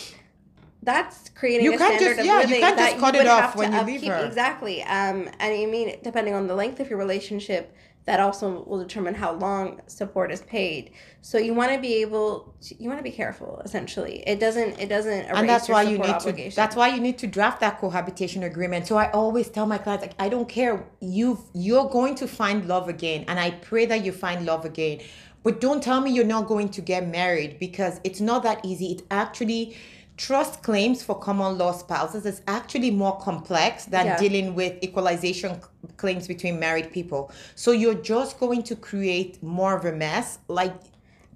that's 0.82 1.28
creating 1.30 1.64
you 1.64 1.74
a 1.74 1.76
standard 1.76 2.00
just, 2.00 2.20
of 2.20 2.26
yeah, 2.26 2.36
living 2.38 2.54
you 2.56 2.60
can't 2.60 2.78
just 2.78 2.98
cut 2.98 3.14
it 3.14 3.26
off 3.26 3.54
when 3.54 3.72
you 3.72 3.78
upkeep. 3.78 4.02
leave 4.02 4.10
her. 4.10 4.26
Exactly. 4.26 4.82
Um, 4.82 5.28
and 5.38 5.58
you 5.60 5.68
mean 5.68 5.96
depending 6.02 6.34
on 6.34 6.46
the 6.46 6.54
length 6.54 6.80
of 6.80 6.90
your 6.90 6.98
relationship, 6.98 7.74
that 8.04 8.18
also 8.18 8.64
will 8.64 8.80
determine 8.80 9.14
how 9.14 9.32
long 9.32 9.80
support 9.86 10.32
is 10.32 10.40
paid. 10.42 10.90
So 11.20 11.38
you 11.38 11.54
want 11.54 11.72
to 11.72 11.80
be 11.80 12.02
able, 12.02 12.52
to, 12.62 12.82
you 12.82 12.88
want 12.88 12.98
to 12.98 13.04
be 13.04 13.12
careful. 13.12 13.62
Essentially, 13.64 14.24
it 14.26 14.40
doesn't, 14.40 14.80
it 14.80 14.88
doesn't. 14.88 15.26
and 15.26 15.48
that's 15.48 15.68
why 15.68 15.82
you 15.82 15.98
need 15.98 16.10
obligation. 16.10 16.50
to. 16.50 16.56
That's 16.56 16.74
why 16.74 16.88
you 16.88 17.00
need 17.00 17.18
to 17.18 17.28
draft 17.28 17.60
that 17.60 17.78
cohabitation 17.78 18.42
agreement. 18.42 18.88
So 18.88 18.96
I 18.96 19.10
always 19.12 19.48
tell 19.48 19.66
my 19.66 19.78
clients, 19.78 20.04
like, 20.04 20.16
I 20.18 20.28
don't 20.28 20.48
care. 20.48 20.84
You 21.00 21.38
you're 21.54 21.88
going 21.88 22.16
to 22.16 22.26
find 22.26 22.66
love 22.66 22.88
again, 22.88 23.24
and 23.28 23.38
I 23.38 23.52
pray 23.52 23.86
that 23.86 24.04
you 24.04 24.10
find 24.10 24.44
love 24.44 24.64
again. 24.64 25.00
But 25.44 25.60
don't 25.60 25.82
tell 25.82 26.00
me 26.00 26.12
you're 26.12 26.24
not 26.24 26.46
going 26.46 26.70
to 26.70 26.80
get 26.80 27.08
married 27.08 27.58
because 27.58 28.00
it's 28.04 28.20
not 28.20 28.42
that 28.44 28.64
easy. 28.64 28.92
It 28.92 29.02
actually 29.10 29.76
trust 30.16 30.62
claims 30.62 31.02
for 31.02 31.18
common 31.18 31.58
law 31.58 31.72
spouses 31.72 32.26
is 32.26 32.42
actually 32.46 32.90
more 32.90 33.18
complex 33.18 33.86
than 33.86 34.06
yeah. 34.06 34.18
dealing 34.18 34.54
with 34.54 34.82
equalization 34.82 35.60
claims 35.96 36.28
between 36.28 36.58
married 36.58 36.92
people. 36.92 37.32
So 37.54 37.72
you're 37.72 37.94
just 37.94 38.38
going 38.38 38.62
to 38.64 38.76
create 38.76 39.42
more 39.42 39.76
of 39.76 39.84
a 39.84 39.92
mess. 39.92 40.38
Like, 40.48 40.74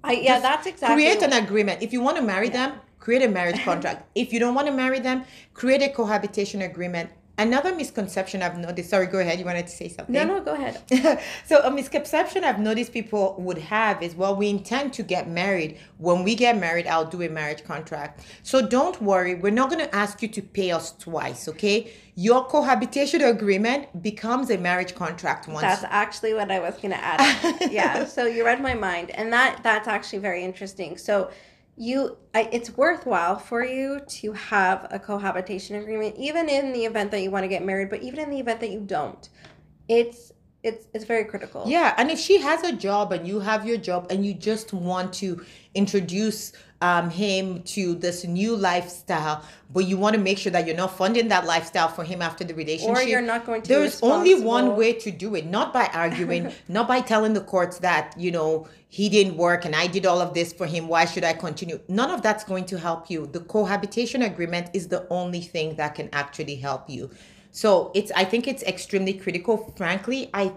I, 0.03 0.13
yeah, 0.13 0.39
that's 0.39 0.67
exactly. 0.67 0.95
Create 0.95 1.21
an 1.21 1.33
agreement. 1.33 1.81
If 1.81 1.91
you 1.91 2.01
want 2.01 2.17
to 2.17 2.23
marry 2.23 2.47
yeah. 2.47 2.67
them, 2.67 2.79
create 2.99 3.23
a 3.23 3.27
marriage 3.27 3.63
contract. 3.69 4.07
if 4.15 4.31
you 4.31 4.39
don't 4.39 4.53
want 4.53 4.67
to 4.67 4.73
marry 4.73 4.99
them, 4.99 5.23
create 5.53 5.81
a 5.81 5.89
cohabitation 5.89 6.61
agreement 6.61 7.09
Another 7.39 7.75
misconception 7.75 8.41
I've 8.41 8.57
noticed, 8.57 8.89
sorry, 8.89 9.05
go 9.05 9.19
ahead. 9.19 9.37
You 9.37 9.45
wanted 9.45 9.67
to 9.67 9.75
say 9.75 9.89
something? 9.89 10.11
No, 10.11 10.23
no, 10.23 10.41
go 10.41 10.55
ahead. 10.55 11.19
so, 11.45 11.59
a 11.59 11.69
misconception 11.69 12.43
I've 12.43 12.59
noticed 12.59 12.91
people 12.91 13.35
would 13.37 13.59
have 13.59 14.01
is 14.01 14.15
well, 14.15 14.35
we 14.35 14.49
intend 14.49 14.93
to 14.93 15.03
get 15.03 15.29
married. 15.29 15.77
When 15.99 16.23
we 16.23 16.33
get 16.33 16.57
married, 16.57 16.87
I'll 16.87 17.05
do 17.05 17.21
a 17.21 17.29
marriage 17.29 17.63
contract. 17.63 18.25
So, 18.41 18.65
don't 18.65 18.99
worry. 19.03 19.35
We're 19.35 19.51
not 19.51 19.69
going 19.69 19.85
to 19.85 19.95
ask 19.95 20.23
you 20.23 20.27
to 20.29 20.41
pay 20.41 20.71
us 20.71 20.93
twice, 20.97 21.47
okay? 21.47 21.91
Your 22.15 22.43
cohabitation 22.43 23.21
agreement 23.21 24.01
becomes 24.01 24.49
a 24.49 24.57
marriage 24.57 24.95
contract 24.95 25.47
once. 25.47 25.61
That's 25.61 25.83
actually 25.83 26.33
what 26.33 26.49
I 26.49 26.59
was 26.59 26.73
going 26.77 26.89
to 26.89 27.03
add. 27.03 27.71
yeah. 27.71 28.05
So, 28.05 28.25
you 28.25 28.45
read 28.45 28.61
my 28.61 28.73
mind. 28.73 29.11
And 29.11 29.31
that 29.31 29.61
that's 29.61 29.87
actually 29.87 30.19
very 30.19 30.43
interesting. 30.43 30.97
So, 30.97 31.29
you 31.77 32.17
it's 32.33 32.75
worthwhile 32.75 33.37
for 33.37 33.63
you 33.63 33.99
to 34.07 34.31
have 34.33 34.87
a 34.89 34.97
cohabitation 34.99 35.75
agreement 35.75 36.15
even 36.17 36.49
in 36.49 36.73
the 36.73 36.83
event 36.85 37.11
that 37.11 37.21
you 37.21 37.29
want 37.29 37.43
to 37.43 37.47
get 37.47 37.63
married 37.63 37.89
but 37.89 38.01
even 38.01 38.19
in 38.19 38.29
the 38.31 38.39
event 38.39 38.59
that 38.59 38.71
you 38.71 38.79
don't. 38.79 39.29
It's 39.87 40.33
it's 40.63 40.87
it's 40.93 41.05
very 41.05 41.25
critical. 41.25 41.63
Yeah 41.67 41.93
and 41.97 42.09
if 42.09 42.19
she 42.19 42.39
has 42.41 42.63
a 42.63 42.73
job 42.73 43.11
and 43.11 43.27
you 43.27 43.39
have 43.39 43.65
your 43.65 43.77
job 43.77 44.07
and 44.09 44.25
you 44.25 44.33
just 44.33 44.73
want 44.73 45.13
to 45.15 45.45
introduce 45.75 46.51
um, 46.81 47.09
him 47.09 47.63
to 47.63 47.95
this 47.95 48.23
new 48.23 48.55
lifestyle, 48.55 49.43
but 49.73 49.85
you 49.85 49.97
want 49.97 50.15
to 50.15 50.21
make 50.21 50.37
sure 50.37 50.51
that 50.51 50.67
you're 50.67 50.75
not 50.75 50.95
funding 50.95 51.27
that 51.29 51.45
lifestyle 51.45 51.87
for 51.87 52.03
him 52.03 52.21
after 52.21 52.43
the 52.43 52.53
relationship. 52.53 52.95
Or 52.95 53.01
you're 53.01 53.21
not 53.21 53.45
going 53.45 53.63
to. 53.63 53.67
There's 53.67 54.01
only 54.03 54.39
one 54.39 54.75
way 54.75 54.93
to 54.93 55.11
do 55.11 55.35
it, 55.35 55.47
not 55.47 55.73
by 55.73 55.89
arguing, 55.93 56.51
not 56.67 56.87
by 56.87 57.01
telling 57.01 57.33
the 57.33 57.41
courts 57.41 57.79
that 57.79 58.13
you 58.17 58.31
know 58.31 58.67
he 58.89 59.09
didn't 59.09 59.35
work 59.37 59.65
and 59.65 59.75
I 59.75 59.87
did 59.87 60.05
all 60.05 60.21
of 60.21 60.33
this 60.33 60.53
for 60.53 60.65
him. 60.65 60.87
Why 60.87 61.05
should 61.05 61.23
I 61.23 61.33
continue? 61.33 61.79
None 61.87 62.11
of 62.11 62.21
that's 62.21 62.43
going 62.43 62.65
to 62.65 62.77
help 62.77 63.09
you. 63.09 63.27
The 63.27 63.41
cohabitation 63.41 64.21
agreement 64.21 64.69
is 64.73 64.87
the 64.87 65.07
only 65.09 65.41
thing 65.41 65.75
that 65.75 65.95
can 65.95 66.09
actually 66.13 66.55
help 66.55 66.89
you. 66.89 67.09
So 67.51 67.91
it's 67.95 68.11
I 68.15 68.23
think 68.23 68.47
it's 68.47 68.61
extremely 68.63 69.13
critical. 69.13 69.73
Frankly, 69.75 70.29
I 70.33 70.53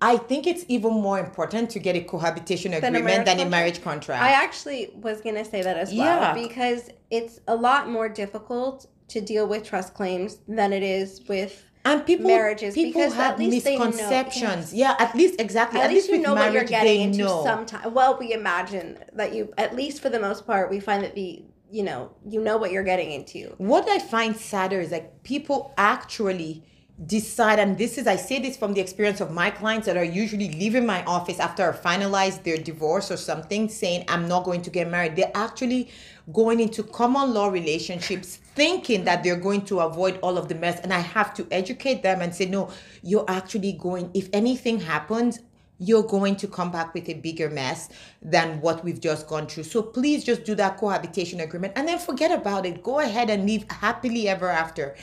I 0.00 0.16
think 0.16 0.46
it's 0.46 0.64
even 0.68 0.92
more 0.92 1.18
important 1.18 1.70
to 1.70 1.78
get 1.78 1.96
a 1.96 2.00
cohabitation 2.00 2.74
agreement 2.74 3.24
than 3.24 3.40
a 3.40 3.46
marriage 3.46 3.82
contract. 3.82 4.22
I 4.22 4.32
actually 4.32 4.90
was 4.94 5.20
going 5.20 5.36
to 5.36 5.44
say 5.44 5.62
that 5.62 5.76
as 5.76 5.92
well 5.94 6.20
yeah. 6.20 6.34
because 6.34 6.90
it's 7.10 7.40
a 7.48 7.56
lot 7.56 7.88
more 7.88 8.08
difficult 8.08 8.86
to 9.08 9.20
deal 9.20 9.46
with 9.46 9.64
trust 9.64 9.94
claims 9.94 10.38
than 10.48 10.72
it 10.72 10.82
is 10.82 11.22
with 11.28 11.64
and 11.84 12.06
people 12.06 12.26
marriages 12.26 12.74
people 12.74 13.00
because 13.00 13.14
have 13.14 13.38
misconceptions. 13.38 14.72
Yes. 14.72 14.96
Yeah, 14.98 15.04
at 15.04 15.14
least 15.14 15.40
exactly. 15.40 15.80
At, 15.80 15.86
at 15.86 15.92
least, 15.92 16.08
least, 16.08 16.18
you 16.18 16.26
know 16.26 16.34
marriage, 16.34 16.54
what 16.54 16.54
you're 16.54 16.68
getting 16.68 17.00
into. 17.02 17.28
Sometimes, 17.28 17.92
well, 17.92 18.16
we 18.18 18.32
imagine 18.32 18.98
that 19.12 19.34
you, 19.34 19.52
at 19.58 19.76
least 19.76 20.00
for 20.00 20.08
the 20.08 20.18
most 20.18 20.46
part, 20.46 20.70
we 20.70 20.80
find 20.80 21.04
that 21.04 21.14
the 21.14 21.44
you 21.70 21.82
know 21.82 22.10
you 22.26 22.40
know 22.40 22.56
what 22.56 22.72
you're 22.72 22.84
getting 22.84 23.12
into. 23.12 23.54
What 23.58 23.88
I 23.88 23.98
find 23.98 24.34
sadder 24.36 24.80
is 24.80 24.92
like 24.92 25.22
people 25.24 25.74
actually 25.76 26.64
decide 27.06 27.58
and 27.58 27.76
this 27.76 27.98
is 27.98 28.06
i 28.06 28.14
say 28.14 28.38
this 28.38 28.56
from 28.56 28.72
the 28.72 28.80
experience 28.80 29.20
of 29.20 29.32
my 29.32 29.50
clients 29.50 29.84
that 29.84 29.96
are 29.96 30.04
usually 30.04 30.48
leaving 30.52 30.86
my 30.86 31.04
office 31.06 31.40
after 31.40 31.68
i 31.68 31.76
finalize 31.76 32.40
their 32.44 32.56
divorce 32.56 33.10
or 33.10 33.16
something 33.16 33.68
saying 33.68 34.04
i'm 34.06 34.28
not 34.28 34.44
going 34.44 34.62
to 34.62 34.70
get 34.70 34.88
married 34.88 35.16
they're 35.16 35.32
actually 35.34 35.90
going 36.32 36.60
into 36.60 36.84
common 36.84 37.34
law 37.34 37.48
relationships 37.48 38.36
thinking 38.36 39.02
that 39.02 39.24
they're 39.24 39.34
going 39.34 39.62
to 39.62 39.80
avoid 39.80 40.20
all 40.22 40.38
of 40.38 40.48
the 40.48 40.54
mess 40.54 40.78
and 40.80 40.92
i 40.92 41.00
have 41.00 41.34
to 41.34 41.44
educate 41.50 42.00
them 42.04 42.20
and 42.22 42.32
say 42.32 42.46
no 42.46 42.70
you're 43.02 43.24
actually 43.26 43.72
going 43.72 44.08
if 44.14 44.28
anything 44.32 44.78
happens 44.78 45.40
you're 45.78 46.04
going 46.04 46.36
to 46.36 46.46
come 46.46 46.70
back 46.70 46.94
with 46.94 47.08
a 47.08 47.14
bigger 47.14 47.50
mess 47.50 47.88
than 48.22 48.60
what 48.60 48.84
we've 48.84 49.00
just 49.00 49.26
gone 49.26 49.44
through. 49.48 49.64
So 49.64 49.82
please 49.82 50.22
just 50.22 50.44
do 50.44 50.54
that 50.54 50.76
cohabitation 50.76 51.40
agreement 51.40 51.72
and 51.74 51.88
then 51.88 51.98
forget 51.98 52.30
about 52.30 52.64
it. 52.64 52.80
Go 52.80 53.00
ahead 53.00 53.28
and 53.28 53.44
live 53.44 53.64
happily 53.68 54.28
ever 54.28 54.48
after 54.48 54.94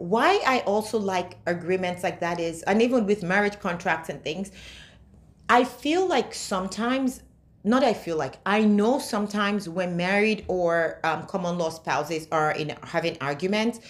why 0.00 0.40
I 0.46 0.60
also 0.60 0.98
like 0.98 1.36
agreements 1.46 2.02
like 2.02 2.20
that 2.20 2.40
is, 2.40 2.62
and 2.62 2.80
even 2.80 3.06
with 3.06 3.22
marriage 3.22 3.58
contracts 3.60 4.08
and 4.08 4.22
things, 4.22 4.50
I 5.48 5.64
feel 5.64 6.06
like 6.06 6.32
sometimes, 6.32 7.22
not 7.64 7.84
I 7.84 7.92
feel 7.92 8.16
like, 8.16 8.38
I 8.46 8.62
know 8.62 8.98
sometimes 8.98 9.68
when 9.68 9.96
married 9.96 10.44
or 10.48 11.00
um, 11.04 11.26
common 11.26 11.58
law 11.58 11.70
spouses 11.70 12.26
are 12.32 12.52
in 12.52 12.74
having 12.82 13.18
arguments, 13.20 13.80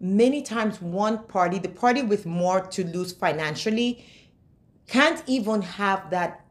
many 0.00 0.42
times 0.42 0.82
one 0.82 1.18
party, 1.24 1.58
the 1.58 1.68
party 1.68 2.02
with 2.02 2.26
more 2.26 2.60
to 2.60 2.84
lose 2.84 3.12
financially, 3.12 4.04
can't 4.88 5.22
even 5.26 5.62
have 5.62 6.10
that 6.10 6.41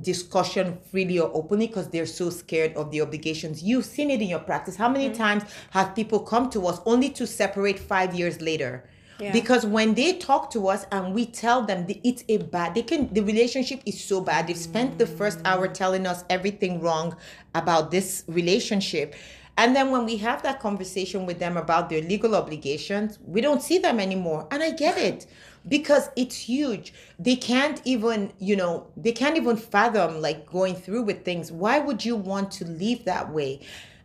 discussion 0.00 0.78
freely 0.90 1.18
or 1.18 1.30
openly 1.34 1.66
because 1.66 1.88
they're 1.88 2.06
so 2.06 2.30
scared 2.30 2.74
of 2.74 2.90
the 2.90 3.00
obligations. 3.00 3.62
You've 3.62 3.84
seen 3.84 4.10
it 4.10 4.22
in 4.22 4.28
your 4.28 4.38
practice. 4.38 4.76
How 4.76 4.88
many 4.88 5.06
mm-hmm. 5.06 5.16
times 5.16 5.42
have 5.70 5.94
people 5.94 6.20
come 6.20 6.48
to 6.50 6.66
us 6.66 6.80
only 6.86 7.10
to 7.10 7.26
separate 7.26 7.78
five 7.78 8.14
years 8.14 8.40
later? 8.40 8.84
Yeah. 9.18 9.32
Because 9.32 9.66
when 9.66 9.94
they 9.94 10.14
talk 10.14 10.50
to 10.52 10.68
us 10.68 10.86
and 10.92 11.12
we 11.12 11.26
tell 11.26 11.62
them 11.62 11.86
it's 11.88 12.24
a 12.28 12.38
bad, 12.38 12.74
they 12.74 12.82
can 12.82 13.12
the 13.12 13.20
relationship 13.20 13.82
is 13.84 14.02
so 14.02 14.20
bad. 14.20 14.46
They've 14.46 14.56
spent 14.56 14.98
the 14.98 15.06
first 15.06 15.40
hour 15.44 15.68
telling 15.68 16.06
us 16.06 16.24
everything 16.30 16.80
wrong 16.80 17.14
about 17.54 17.90
this 17.90 18.24
relationship. 18.28 19.14
And 19.58 19.76
then 19.76 19.90
when 19.90 20.06
we 20.06 20.16
have 20.18 20.42
that 20.44 20.58
conversation 20.58 21.26
with 21.26 21.38
them 21.38 21.58
about 21.58 21.90
their 21.90 22.00
legal 22.00 22.34
obligations, 22.34 23.18
we 23.26 23.42
don't 23.42 23.62
see 23.62 23.76
them 23.76 24.00
anymore. 24.00 24.48
And 24.50 24.62
I 24.62 24.70
get 24.70 24.96
it 24.96 25.26
because 25.68 26.08
it's 26.16 26.36
huge. 26.36 26.92
They 27.18 27.36
can't 27.36 27.80
even, 27.84 28.32
you 28.38 28.56
know, 28.56 28.86
they 28.96 29.12
can't 29.12 29.36
even 29.36 29.56
fathom 29.56 30.20
like 30.20 30.46
going 30.46 30.74
through 30.74 31.02
with 31.02 31.24
things. 31.24 31.52
Why 31.52 31.78
would 31.78 32.04
you 32.04 32.16
want 32.16 32.50
to 32.52 32.64
leave 32.64 33.04
that 33.04 33.30
way? 33.30 33.60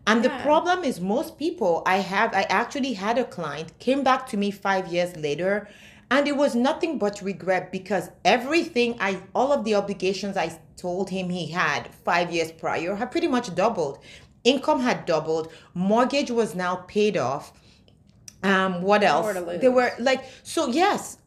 And 0.07 0.23
yeah. 0.23 0.37
the 0.37 0.43
problem 0.43 0.83
is 0.83 0.99
most 0.99 1.37
people 1.37 1.81
I 1.85 1.97
have 1.97 2.33
I 2.33 2.43
actually 2.43 2.93
had 2.93 3.17
a 3.17 3.25
client 3.25 3.77
came 3.79 4.03
back 4.03 4.27
to 4.29 4.37
me 4.37 4.51
5 4.51 4.87
years 4.87 5.15
later 5.15 5.67
and 6.11 6.27
it 6.27 6.37
was 6.37 6.53
nothing 6.53 6.99
but 6.99 7.21
regret 7.21 7.71
because 7.71 8.11
everything 8.23 8.95
I 8.99 9.21
all 9.33 9.51
of 9.51 9.63
the 9.63 9.75
obligations 9.75 10.37
I 10.37 10.59
told 10.77 11.09
him 11.09 11.29
he 11.29 11.47
had 11.47 11.89
5 12.03 12.31
years 12.31 12.51
prior 12.51 12.95
had 12.95 13.11
pretty 13.11 13.27
much 13.27 13.55
doubled. 13.55 13.99
Income 14.43 14.81
had 14.81 15.05
doubled, 15.07 15.51
mortgage 15.73 16.29
was 16.29 16.53
now 16.53 16.75
paid 16.87 17.17
off. 17.17 17.53
Um 18.43 18.83
what 18.83 19.03
else? 19.03 19.35
They 19.59 19.69
were 19.69 19.91
like 19.97 20.23
so 20.43 20.67
yes, 20.67 21.17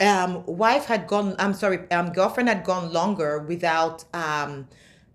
um, 0.00 0.44
wife 0.46 0.84
had 0.84 1.06
gone 1.06 1.34
i'm 1.38 1.54
sorry 1.54 1.90
um, 1.90 2.12
girlfriend 2.12 2.48
had 2.48 2.62
gone 2.64 2.92
longer 2.92 3.38
without 3.38 4.04
um, 4.12 4.66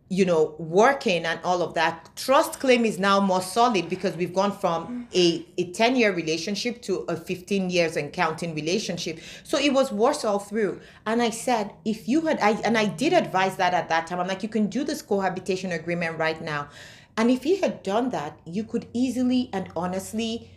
you 0.09 0.23
know 0.23 0.55
working 0.59 1.25
and 1.25 1.39
all 1.43 1.61
of 1.61 1.73
that. 1.73 2.09
Trust 2.15 2.59
claim 2.59 2.85
is 2.85 2.99
now 2.99 3.19
more 3.19 3.41
solid 3.41 3.89
because 3.89 4.15
we've 4.15 4.33
gone 4.33 4.51
from 4.51 5.07
a, 5.15 5.45
a 5.57 5.71
10 5.71 5.95
year 5.95 6.13
relationship 6.13 6.81
to 6.83 6.99
a 7.07 7.15
15 7.15 7.69
years 7.69 7.95
and 7.95 8.13
counting 8.13 8.53
relationship. 8.53 9.19
So 9.43 9.57
it 9.57 9.73
was 9.73 9.91
worse 9.91 10.23
all 10.23 10.39
through. 10.39 10.79
And 11.05 11.21
i 11.21 11.31
said 11.31 11.73
if 11.85 12.07
you 12.07 12.21
had 12.21 12.39
i 12.39 12.51
and 12.63 12.77
i 12.77 12.85
did 12.85 13.13
advise 13.13 13.55
that 13.57 13.73
at 13.73 13.89
that 13.89 14.07
time. 14.07 14.19
I'm 14.19 14.27
like 14.27 14.43
you 14.43 14.49
can 14.49 14.67
do 14.67 14.83
this 14.83 15.01
cohabitation 15.01 15.71
agreement 15.71 16.19
right 16.19 16.39
now. 16.41 16.69
And 17.17 17.31
if 17.31 17.43
he 17.43 17.57
had 17.57 17.81
done 17.81 18.09
that 18.09 18.37
you 18.45 18.63
could 18.63 18.87
easily 18.93 19.49
and 19.53 19.69
honestly 19.75 20.51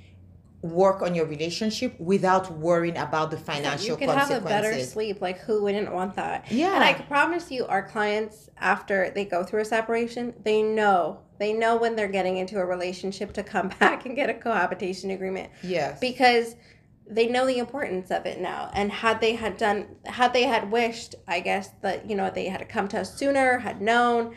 work 0.63 1.03
on 1.03 1.15
your 1.15 1.27
relationship 1.27 1.99
without 2.01 2.51
worrying 2.53 2.97
about 2.97 3.31
the 3.31 3.37
financial 3.37 3.91
you 3.91 3.97
can 3.97 4.09
have 4.09 4.31
a 4.31 4.41
better 4.41 4.79
sleep. 4.81 5.21
Like 5.21 5.39
who 5.39 5.63
wouldn't 5.63 5.93
want 5.93 6.17
that? 6.17 6.51
Yeah. 6.51 6.75
And 6.75 6.85
i 6.85 6.93
can 6.95 7.07
promise 7.07 7.51
you 7.51 7.65
our 7.67 7.87
clients 7.87 8.51
after 8.59 9.11
they 9.11 9.25
go 9.25 9.45
through 9.45 9.61
a 9.61 9.65
separation 9.65 10.35
they 10.43 10.63
know. 10.63 11.21
They 11.39 11.53
know 11.53 11.77
when 11.77 11.95
they're 11.95 12.09
getting 12.09 12.39
into 12.39 12.59
a 12.59 12.67
relationship 12.67 13.33
to 13.35 13.45
come 13.45 13.69
back 13.81 14.05
and 14.07 14.17
get 14.17 14.31
a 14.31 14.35
cohabitation 14.35 15.11
agreement. 15.11 15.51
Yes. 15.63 16.01
Because 16.01 16.57
they 17.11 17.27
know 17.27 17.47
the 17.47 17.59
importance 17.59 18.11
of 18.11 18.27
it 18.27 18.41
now. 18.41 18.71
And 18.75 18.91
had 18.91 19.21
they 19.21 19.37
had 19.37 19.57
done 19.57 19.97
had 20.07 20.33
they 20.33 20.43
had 20.43 20.73
wished 20.73 21.15
i 21.29 21.39
guess 21.39 21.71
that 21.83 22.11
you 22.11 22.17
know 22.17 22.31
they 22.31 22.49
had 22.49 22.69
come 22.69 22.89
to 22.89 23.01
us 23.01 23.17
sooner 23.17 23.59
had 23.59 23.81
known 23.81 24.35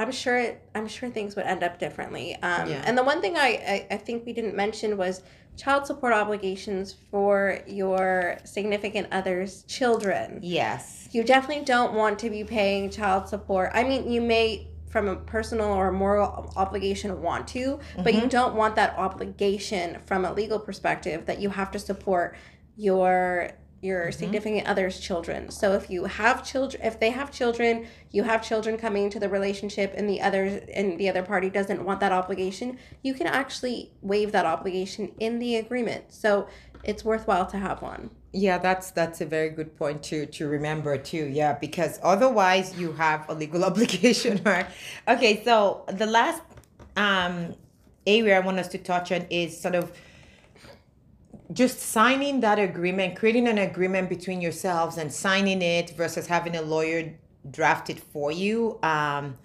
I'm 0.00 0.10
sure 0.10 0.56
I'm 0.74 0.88
sure 0.88 1.10
things 1.10 1.36
would 1.36 1.44
end 1.44 1.62
up 1.62 1.78
differently. 1.78 2.34
Um, 2.36 2.70
yeah. 2.70 2.82
And 2.86 2.96
the 2.96 3.04
one 3.04 3.20
thing 3.20 3.36
I, 3.36 3.86
I, 3.90 3.94
I 3.94 3.96
think 3.98 4.24
we 4.24 4.32
didn't 4.32 4.56
mention 4.56 4.96
was 4.96 5.22
child 5.58 5.86
support 5.86 6.14
obligations 6.14 6.96
for 7.10 7.58
your 7.66 8.38
significant 8.44 9.08
other's 9.12 9.62
children. 9.64 10.40
Yes. 10.42 11.10
You 11.12 11.22
definitely 11.22 11.66
don't 11.66 11.92
want 11.92 12.18
to 12.20 12.30
be 12.30 12.44
paying 12.44 12.88
child 12.88 13.28
support. 13.28 13.72
I 13.74 13.84
mean, 13.84 14.10
you 14.10 14.22
may 14.22 14.68
from 14.88 15.06
a 15.06 15.16
personal 15.16 15.66
or 15.66 15.92
moral 15.92 16.50
obligation 16.56 17.20
want 17.20 17.46
to, 17.48 17.58
mm-hmm. 17.58 18.02
but 18.02 18.14
you 18.14 18.20
mm-hmm. 18.20 18.28
don't 18.28 18.54
want 18.54 18.76
that 18.76 18.96
obligation 18.96 19.98
from 20.06 20.24
a 20.24 20.32
legal 20.32 20.58
perspective 20.58 21.26
that 21.26 21.40
you 21.40 21.50
have 21.50 21.70
to 21.72 21.78
support 21.78 22.36
your 22.76 23.50
your 23.82 24.02
mm-hmm. 24.02 24.18
significant 24.18 24.66
other's 24.66 25.00
children. 25.00 25.50
So 25.50 25.72
if 25.72 25.88
you 25.90 26.04
have 26.04 26.44
children, 26.44 26.82
if 26.84 27.00
they 27.00 27.10
have 27.10 27.30
children, 27.30 27.86
you 28.10 28.22
have 28.24 28.42
children 28.42 28.76
coming 28.76 29.04
into 29.04 29.18
the 29.18 29.28
relationship, 29.28 29.94
and 29.96 30.08
the 30.08 30.20
other 30.20 30.62
and 30.74 30.98
the 30.98 31.08
other 31.08 31.22
party 31.22 31.50
doesn't 31.50 31.84
want 31.84 32.00
that 32.00 32.12
obligation, 32.12 32.78
you 33.02 33.14
can 33.14 33.26
actually 33.26 33.92
waive 34.02 34.32
that 34.32 34.46
obligation 34.46 35.12
in 35.18 35.38
the 35.38 35.56
agreement. 35.56 36.12
So 36.12 36.48
it's 36.84 37.04
worthwhile 37.04 37.46
to 37.46 37.58
have 37.58 37.82
one. 37.82 38.10
Yeah, 38.32 38.58
that's 38.58 38.90
that's 38.90 39.20
a 39.20 39.26
very 39.26 39.50
good 39.50 39.76
point 39.76 40.02
to 40.04 40.26
to 40.26 40.48
remember 40.48 40.96
too. 40.98 41.26
Yeah, 41.26 41.54
because 41.54 41.98
otherwise 42.02 42.78
you 42.78 42.92
have 42.92 43.28
a 43.28 43.34
legal 43.34 43.64
obligation, 43.70 44.40
right? 44.44 44.66
Okay, 45.08 45.42
so 45.42 45.84
the 45.88 46.06
last 46.06 46.42
um 46.96 47.54
area 48.06 48.36
I 48.36 48.40
want 48.40 48.58
us 48.58 48.68
to 48.68 48.78
touch 48.78 49.12
on 49.12 49.26
is 49.30 49.58
sort 49.58 49.74
of 49.74 49.92
just 51.52 51.80
signing 51.80 52.40
that 52.40 52.58
agreement, 52.58 53.16
creating 53.16 53.48
an 53.48 53.58
agreement 53.58 54.08
between 54.08 54.40
yourselves 54.40 54.96
and 54.98 55.12
signing 55.12 55.62
it 55.62 55.90
versus 55.90 56.26
having 56.26 56.56
a 56.56 56.62
lawyer 56.62 57.12
draft 57.50 57.90
it 57.90 57.98
for 57.98 58.30
you. 58.30 58.78
Um, 58.82 59.36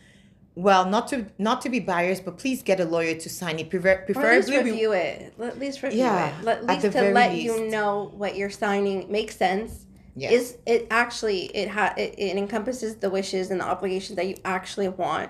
well, 0.56 0.90
not 0.90 1.10
to 1.10 1.26
not 1.38 1.62
to 1.62 1.70
be 1.70 1.80
biased, 1.80 2.24
but 2.24 2.38
please 2.38 2.64
get 2.64 2.80
a 2.80 2.86
lawyer 2.86 3.16
to 3.16 3.30
sign 3.30 3.60
it. 3.60 3.70
Prefer, 3.70 4.04
preferably, 4.06 4.24
or 4.24 4.32
at 4.32 4.48
least 4.48 4.66
review 4.66 4.92
it. 4.94 5.34
At 5.42 5.60
least 5.60 5.84
review 5.84 6.00
yeah, 6.00 6.40
it. 6.40 6.48
At 6.48 6.66
least 6.66 6.86
at 6.86 6.94
to 6.94 7.12
let 7.12 7.32
least. 7.32 7.44
you 7.44 7.70
know 7.70 8.12
what 8.16 8.38
you're 8.38 8.50
signing 8.50 9.12
makes 9.12 9.36
sense. 9.36 9.86
Yes. 10.16 10.32
Is 10.32 10.58
it 10.66 10.88
actually 10.92 11.46
it 11.48 11.68
ha 11.68 11.94
it, 11.98 12.16
it 12.18 12.38
encompasses 12.38 12.96
the 12.96 13.10
wishes 13.10 13.52
and 13.52 13.60
the 13.60 13.66
obligations 13.66 14.16
that 14.16 14.28
you 14.28 14.38
actually 14.46 14.88
want, 14.88 15.30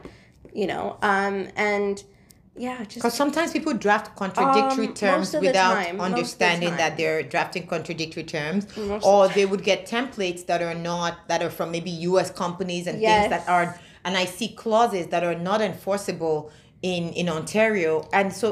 you 0.53 0.67
know, 0.67 0.97
um, 1.01 1.47
and 1.55 2.03
yeah, 2.57 2.77
just 2.83 2.95
because 2.95 3.13
sometimes 3.13 3.51
people 3.51 3.73
draft 3.73 4.15
contradictory 4.15 4.87
um, 4.87 4.93
terms 4.93 5.33
without 5.33 5.73
time, 5.73 5.99
understanding 5.99 6.71
the 6.71 6.77
that 6.77 6.95
they're 6.95 7.21
drafting 7.21 7.67
contradictory 7.67 8.23
terms, 8.23 8.75
most 8.77 9.05
or 9.05 9.27
they 9.27 9.45
would 9.45 9.63
get 9.63 9.85
templates 9.85 10.45
that 10.45 10.61
are 10.61 10.73
not 10.73 11.27
that 11.27 11.43
are 11.43 11.49
from 11.49 11.71
maybe 11.71 11.89
U.S. 11.89 12.31
companies 12.31 12.87
and 12.87 13.01
yes. 13.01 13.23
things 13.23 13.29
that 13.31 13.49
are, 13.49 13.77
and 14.05 14.15
I 14.15 14.23
see 14.23 14.49
clauses 14.49 15.07
that 15.07 15.23
are 15.23 15.35
not 15.35 15.61
enforceable 15.61 16.49
in 16.85 17.09
in 17.13 17.27
Ontario, 17.29 18.07
and 18.13 18.31
so 18.31 18.47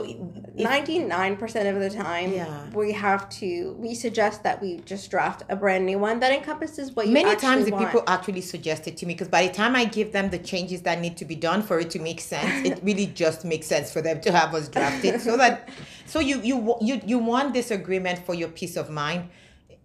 ninety 0.56 0.98
nine 0.98 1.38
percent 1.38 1.68
of 1.68 1.80
the 1.80 1.90
time, 1.92 2.34
yeah. 2.34 2.68
we 2.72 2.92
have 2.92 3.30
to. 3.42 3.76
We 3.78 3.94
suggest 3.94 4.42
that 4.42 4.60
we 4.60 4.78
just 4.92 5.12
draft 5.12 5.44
a 5.50 5.56
brand 5.56 5.86
new 5.86 6.00
one 6.00 6.20
that 6.22 6.32
encompasses 6.32 6.92
what 6.96 7.06
you. 7.06 7.14
Many 7.14 7.36
times, 7.36 7.66
the 7.66 7.78
people 7.78 8.04
actually 8.08 8.42
suggest 8.42 8.88
it 8.88 8.98
to 8.98 9.06
me 9.06 9.14
because 9.14 9.28
by 9.28 9.46
the 9.46 9.54
time 9.54 9.76
I 9.76 9.86
give 9.86 10.14
them 10.14 10.32
the 10.32 10.40
changes 10.40 10.82
that 10.82 11.00
need 11.00 11.16
to 11.18 11.26
be 11.26 11.36
done 11.36 11.62
for 11.62 11.80
it 11.80 11.92
to 11.92 12.00
make 12.00 12.20
sense, 12.20 12.68
it 12.68 12.80
really 12.88 13.06
just 13.06 13.46
makes 13.46 13.68
sense 13.68 13.94
for 13.94 14.02
them 14.02 14.20
to 14.22 14.32
have 14.32 14.56
us 14.56 14.68
draft 14.68 15.06
it 15.06 15.22
so 15.22 15.38
that 15.38 15.70
so 16.08 16.20
you 16.20 16.42
you 16.42 16.76
you 16.82 17.02
you 17.06 17.20
want 17.20 17.54
this 17.54 17.70
agreement 17.70 18.18
for 18.26 18.34
your 18.34 18.50
peace 18.50 18.78
of 18.78 18.90
mind 18.90 19.30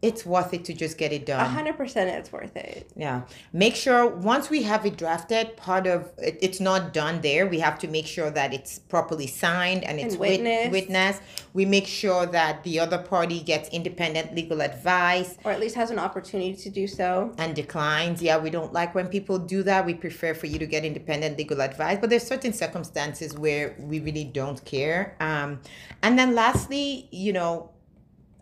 it's 0.00 0.24
worth 0.24 0.54
it 0.54 0.64
to 0.66 0.72
just 0.72 0.96
get 0.96 1.12
it 1.12 1.26
done. 1.26 1.40
A 1.40 1.48
hundred 1.48 1.76
percent, 1.76 2.08
it's 2.08 2.32
worth 2.32 2.56
it. 2.56 2.88
Yeah, 2.94 3.22
make 3.52 3.74
sure 3.74 4.06
once 4.06 4.48
we 4.48 4.62
have 4.62 4.86
it 4.86 4.96
drafted, 4.96 5.56
part 5.56 5.88
of 5.88 6.12
it, 6.18 6.38
it's 6.40 6.60
not 6.60 6.92
done 6.92 7.20
there. 7.20 7.48
We 7.48 7.58
have 7.58 7.78
to 7.80 7.88
make 7.88 8.06
sure 8.06 8.30
that 8.30 8.54
it's 8.54 8.78
properly 8.78 9.26
signed 9.26 9.82
and 9.82 9.98
it's 9.98 10.14
and 10.14 10.20
witnessed. 10.20 10.70
witnessed. 10.70 11.22
We 11.52 11.64
make 11.64 11.88
sure 11.88 12.26
that 12.26 12.62
the 12.62 12.78
other 12.78 12.98
party 12.98 13.40
gets 13.40 13.68
independent 13.70 14.34
legal 14.34 14.62
advice, 14.62 15.36
or 15.42 15.50
at 15.50 15.58
least 15.58 15.74
has 15.74 15.90
an 15.90 15.98
opportunity 15.98 16.54
to 16.54 16.70
do 16.70 16.86
so, 16.86 17.34
and 17.38 17.56
declines. 17.56 18.22
Yeah, 18.22 18.38
we 18.38 18.50
don't 18.50 18.72
like 18.72 18.94
when 18.94 19.08
people 19.08 19.38
do 19.38 19.64
that. 19.64 19.84
We 19.84 19.94
prefer 19.94 20.32
for 20.32 20.46
you 20.46 20.60
to 20.60 20.66
get 20.66 20.84
independent 20.84 21.36
legal 21.38 21.60
advice, 21.60 21.98
but 22.00 22.08
there's 22.08 22.26
certain 22.26 22.52
circumstances 22.52 23.34
where 23.34 23.74
we 23.80 23.98
really 23.98 24.24
don't 24.24 24.64
care. 24.64 25.16
Um, 25.18 25.60
and 26.04 26.16
then 26.16 26.36
lastly, 26.36 27.08
you 27.10 27.32
know 27.32 27.70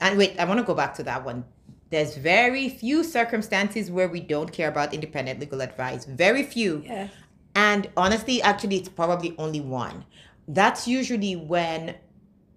and 0.00 0.18
wait, 0.18 0.38
I 0.38 0.44
want 0.44 0.58
to 0.60 0.64
go 0.64 0.74
back 0.74 0.94
to 0.94 1.02
that 1.04 1.24
one. 1.24 1.44
There's 1.90 2.16
very 2.16 2.68
few 2.68 3.04
circumstances 3.04 3.90
where 3.90 4.08
we 4.08 4.20
don't 4.20 4.52
care 4.52 4.68
about 4.68 4.92
independent 4.92 5.40
legal 5.40 5.60
advice. 5.60 6.04
Very 6.04 6.42
few. 6.42 6.82
Yeah. 6.84 7.08
And 7.54 7.88
honestly, 7.96 8.42
actually, 8.42 8.76
it's 8.76 8.88
probably 8.88 9.34
only 9.38 9.60
one. 9.60 10.04
That's 10.48 10.86
usually 10.86 11.36
when 11.36 11.94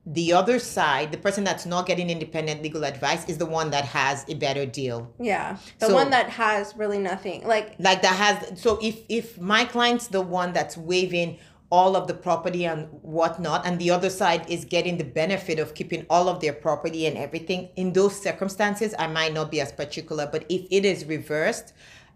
the 0.05 0.33
other 0.33 0.57
side, 0.57 1.11
the 1.11 1.17
person 1.17 1.43
that's 1.43 1.65
not 1.65 1.85
getting 1.85 2.09
independent 2.09 2.63
legal 2.63 2.83
advice, 2.83 3.27
is 3.29 3.37
the 3.37 3.45
one 3.45 3.69
that 3.69 3.85
has 3.85 4.25
a 4.27 4.33
better 4.33 4.65
deal. 4.65 5.13
Yeah, 5.19 5.57
the 5.77 5.87
so, 5.87 5.93
one 5.93 6.09
that 6.09 6.29
has 6.29 6.75
really 6.75 6.97
nothing, 6.97 7.47
like 7.47 7.75
like 7.79 8.01
that 8.01 8.15
has. 8.15 8.59
So 8.59 8.79
if 8.81 9.01
if 9.07 9.39
my 9.39 9.65
client's 9.65 10.07
the 10.07 10.21
one 10.21 10.51
that's 10.51 10.75
waiving 10.75 11.37
all 11.71 11.95
of 11.95 12.07
the 12.07 12.13
property 12.13 12.65
and 12.65 12.87
whatnot, 13.01 13.65
and 13.65 13.79
the 13.79 13.91
other 13.91 14.09
side 14.09 14.49
is 14.49 14.65
getting 14.65 14.97
the 14.97 15.03
benefit 15.03 15.59
of 15.59 15.75
keeping 15.75 16.05
all 16.09 16.27
of 16.27 16.39
their 16.39 16.53
property 16.53 17.05
and 17.05 17.17
everything. 17.17 17.69
In 17.75 17.93
those 17.93 18.19
circumstances, 18.19 18.95
I 18.97 19.07
might 19.07 19.33
not 19.33 19.51
be 19.51 19.61
as 19.61 19.71
particular, 19.71 20.27
but 20.31 20.45
if 20.49 20.65
it 20.71 20.83
is 20.83 21.05
reversed, 21.05 21.73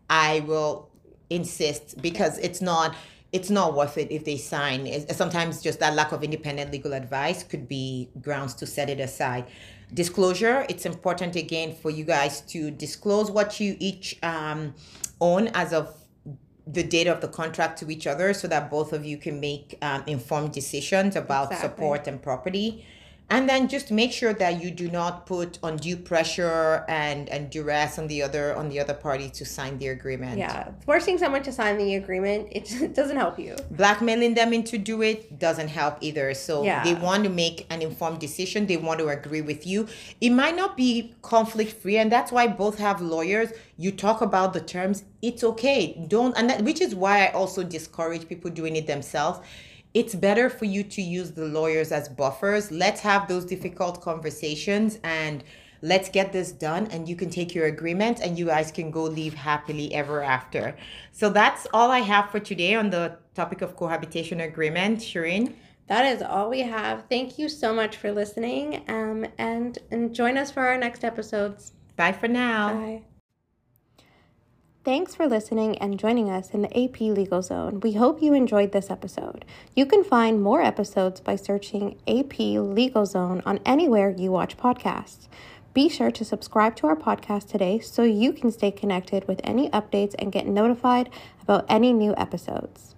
I 0.10 0.40
will 0.42 0.90
insist 1.30 2.02
because 2.02 2.38
it's 2.40 2.62
not 2.62 2.96
it's 3.32 3.50
not 3.50 3.74
worth 3.74 3.98
it 3.98 4.12
if 4.12 4.26
they 4.26 4.38
sign. 4.38 4.88
Sometimes 5.10 5.60
just 5.62 5.80
that 5.80 5.96
lack 5.96 6.12
of 6.12 6.24
independent 6.24 6.72
legal 6.72 6.94
advice 6.94 7.42
could 7.42 7.68
be 7.68 8.10
grounds 8.22 8.54
to 8.54 8.68
set 8.68 8.92
it 8.92 9.00
aside. 9.00 9.46
Disclosure, 9.92 10.68
it's 10.70 10.86
important 10.86 11.36
again 11.36 11.76
for 11.76 11.90
you 11.90 12.04
guys 12.04 12.42
to 12.42 12.70
disclose 12.70 13.32
what 13.32 13.60
you 13.60 13.76
each 13.80 14.20
um, 14.22 14.76
own 15.20 15.48
as 15.56 15.74
of 15.74 16.03
the 16.66 16.84
date 16.84 17.08
of 17.08 17.22
the 17.22 17.28
contract 17.28 17.80
to 17.80 17.92
each 17.92 18.08
other 18.08 18.34
so 18.34 18.48
that 18.48 18.70
both 18.70 18.94
of 18.94 19.06
you 19.06 19.18
can 19.18 19.40
make 19.40 19.78
um, 19.82 20.04
informed 20.08 20.54
decisions 20.54 21.16
about 21.16 21.52
exactly. 21.52 21.70
support 21.70 22.08
and 22.08 22.22
property 22.22 22.86
and 23.34 23.50
then 23.50 23.68
just 23.68 23.92
make 23.92 24.12
sure 24.12 24.34
that 24.34 24.62
you 24.62 24.70
do 24.70 24.88
not 24.90 25.26
put 25.26 25.60
undue 25.64 25.98
pressure 25.98 26.86
and 26.88 27.30
and 27.30 27.50
duress 27.50 27.98
on 27.98 28.08
the 28.08 28.22
other 28.22 28.56
on 28.56 28.70
the 28.70 28.80
other 28.80 28.94
party 28.94 29.28
to 29.30 29.44
sign 29.44 29.78
the 29.80 29.88
agreement. 29.88 30.38
Yeah 30.38 30.72
forcing 30.86 31.18
someone 31.18 31.44
to 31.44 31.52
sign 31.52 31.78
the 31.78 31.96
agreement 31.96 32.48
it 32.52 32.94
doesn't 33.00 33.18
help 33.18 33.40
you. 33.40 33.56
Blackmailing 33.72 34.34
them 34.36 34.54
into 34.54 34.78
do 34.78 35.02
it 35.02 35.40
doesn't 35.40 35.70
help 35.70 35.98
either. 36.02 36.34
So 36.34 36.64
yeah. 36.64 36.84
they 36.84 36.94
want 36.94 37.24
to 37.24 37.30
make 37.30 37.66
an 37.70 37.82
informed 37.82 38.20
decision. 38.20 38.68
They 38.68 38.78
want 38.78 39.00
to 39.00 39.08
agree 39.08 39.42
with 39.42 39.66
you. 39.66 39.88
It 40.22 40.32
might 40.32 40.56
not 40.56 40.78
be 40.78 41.14
conflict 41.22 41.74
free 41.82 41.98
and 41.98 42.12
that's 42.12 42.32
why 42.32 42.48
both 42.48 42.78
have 42.78 43.02
lawyers. 43.02 43.50
You 43.78 43.92
talk 43.92 44.22
about 44.22 44.54
the 44.54 44.62
terms 44.62 45.04
it's 45.22 45.44
okay. 45.44 46.06
Don't 46.08 46.38
and 46.38 46.50
that, 46.50 46.62
which 46.64 46.82
is 46.82 46.94
why 46.94 47.26
i 47.26 47.32
also 47.32 47.64
discourage 47.64 48.28
people 48.28 48.52
doing 48.52 48.76
it 48.76 48.88
themselves 48.88 49.40
it's 49.94 50.16
better 50.16 50.50
for 50.50 50.66
you 50.66 50.84
to 50.84 51.02
use 51.02 51.32
the 51.32 51.46
lawyers 51.46 51.92
as 51.92 52.10
buffers. 52.10 52.72
Let's 52.72 53.02
have 53.02 53.28
those 53.28 53.46
difficult 53.46 54.02
conversations 54.02 55.00
and 55.04 55.44
let's 55.82 56.10
get 56.10 56.32
this 56.32 56.52
done 56.52 56.88
and 56.88 57.08
you 57.08 57.16
can 57.16 57.30
take 57.30 57.54
your 57.54 57.68
agreement 57.68 58.20
and 58.22 58.40
you 58.40 58.46
guys 58.48 58.72
can 58.72 58.90
go 58.90 59.04
live 59.04 59.34
happily 59.34 59.94
ever 59.94 60.24
after. 60.24 60.76
So 61.12 61.30
that's 61.30 61.68
all 61.74 61.92
I 61.92 62.00
have 62.00 62.32
for 62.32 62.40
today 62.40 62.74
on 62.76 62.90
the 62.90 63.18
topic 63.36 63.62
of 63.62 63.76
cohabitation 63.76 64.42
agreement. 64.42 65.00
Shireen? 65.00 65.54
That 65.88 66.06
is 66.06 66.22
all 66.22 66.50
we 66.50 66.62
have. 66.62 67.04
Thank 67.10 67.38
you 67.38 67.50
so 67.50 67.74
much 67.74 67.98
for 67.98 68.12
listening 68.12 68.84
um, 68.88 69.28
and, 69.38 69.78
and 69.92 70.16
join 70.16 70.38
us 70.38 70.50
for 70.50 70.66
our 70.66 70.78
next 70.78 71.04
episodes. 71.04 71.74
Bye 71.98 72.14
for 72.14 72.28
now. 72.28 72.74
Bye. 72.74 73.04
Thanks 74.86 75.16
for 75.16 75.28
listening 75.28 75.78
and 75.78 75.98
joining 75.98 76.30
us 76.30 76.50
in 76.50 76.62
the 76.62 76.84
AP 76.84 77.00
Legal 77.00 77.42
Zone. 77.42 77.80
We 77.80 77.94
hope 77.94 78.22
you 78.22 78.34
enjoyed 78.34 78.74
this 78.74 78.90
episode. 78.90 79.46
You 79.78 79.86
can 79.86 80.04
find 80.04 80.44
more 80.44 80.62
episodes 80.62 81.22
by 81.22 81.38
searching 81.38 81.96
AP 82.06 82.38
Legal 82.38 83.06
Zone 83.06 83.42
on 83.46 83.62
anywhere 83.66 84.10
you 84.10 84.30
watch 84.30 84.58
podcasts. 84.58 85.30
Be 85.74 85.88
sure 85.88 86.12
to 86.12 86.26
subscribe 86.26 86.76
to 86.76 86.88
our 86.88 86.98
podcast 86.98 87.50
today 87.50 87.80
so 87.80 88.04
you 88.04 88.34
can 88.34 88.52
stay 88.52 88.72
connected 88.72 89.26
with 89.26 89.40
any 89.46 89.70
updates 89.70 90.16
and 90.20 90.34
get 90.34 90.48
notified 90.48 91.10
about 91.42 91.64
any 91.70 91.94
new 91.94 92.14
episodes. 92.18 92.94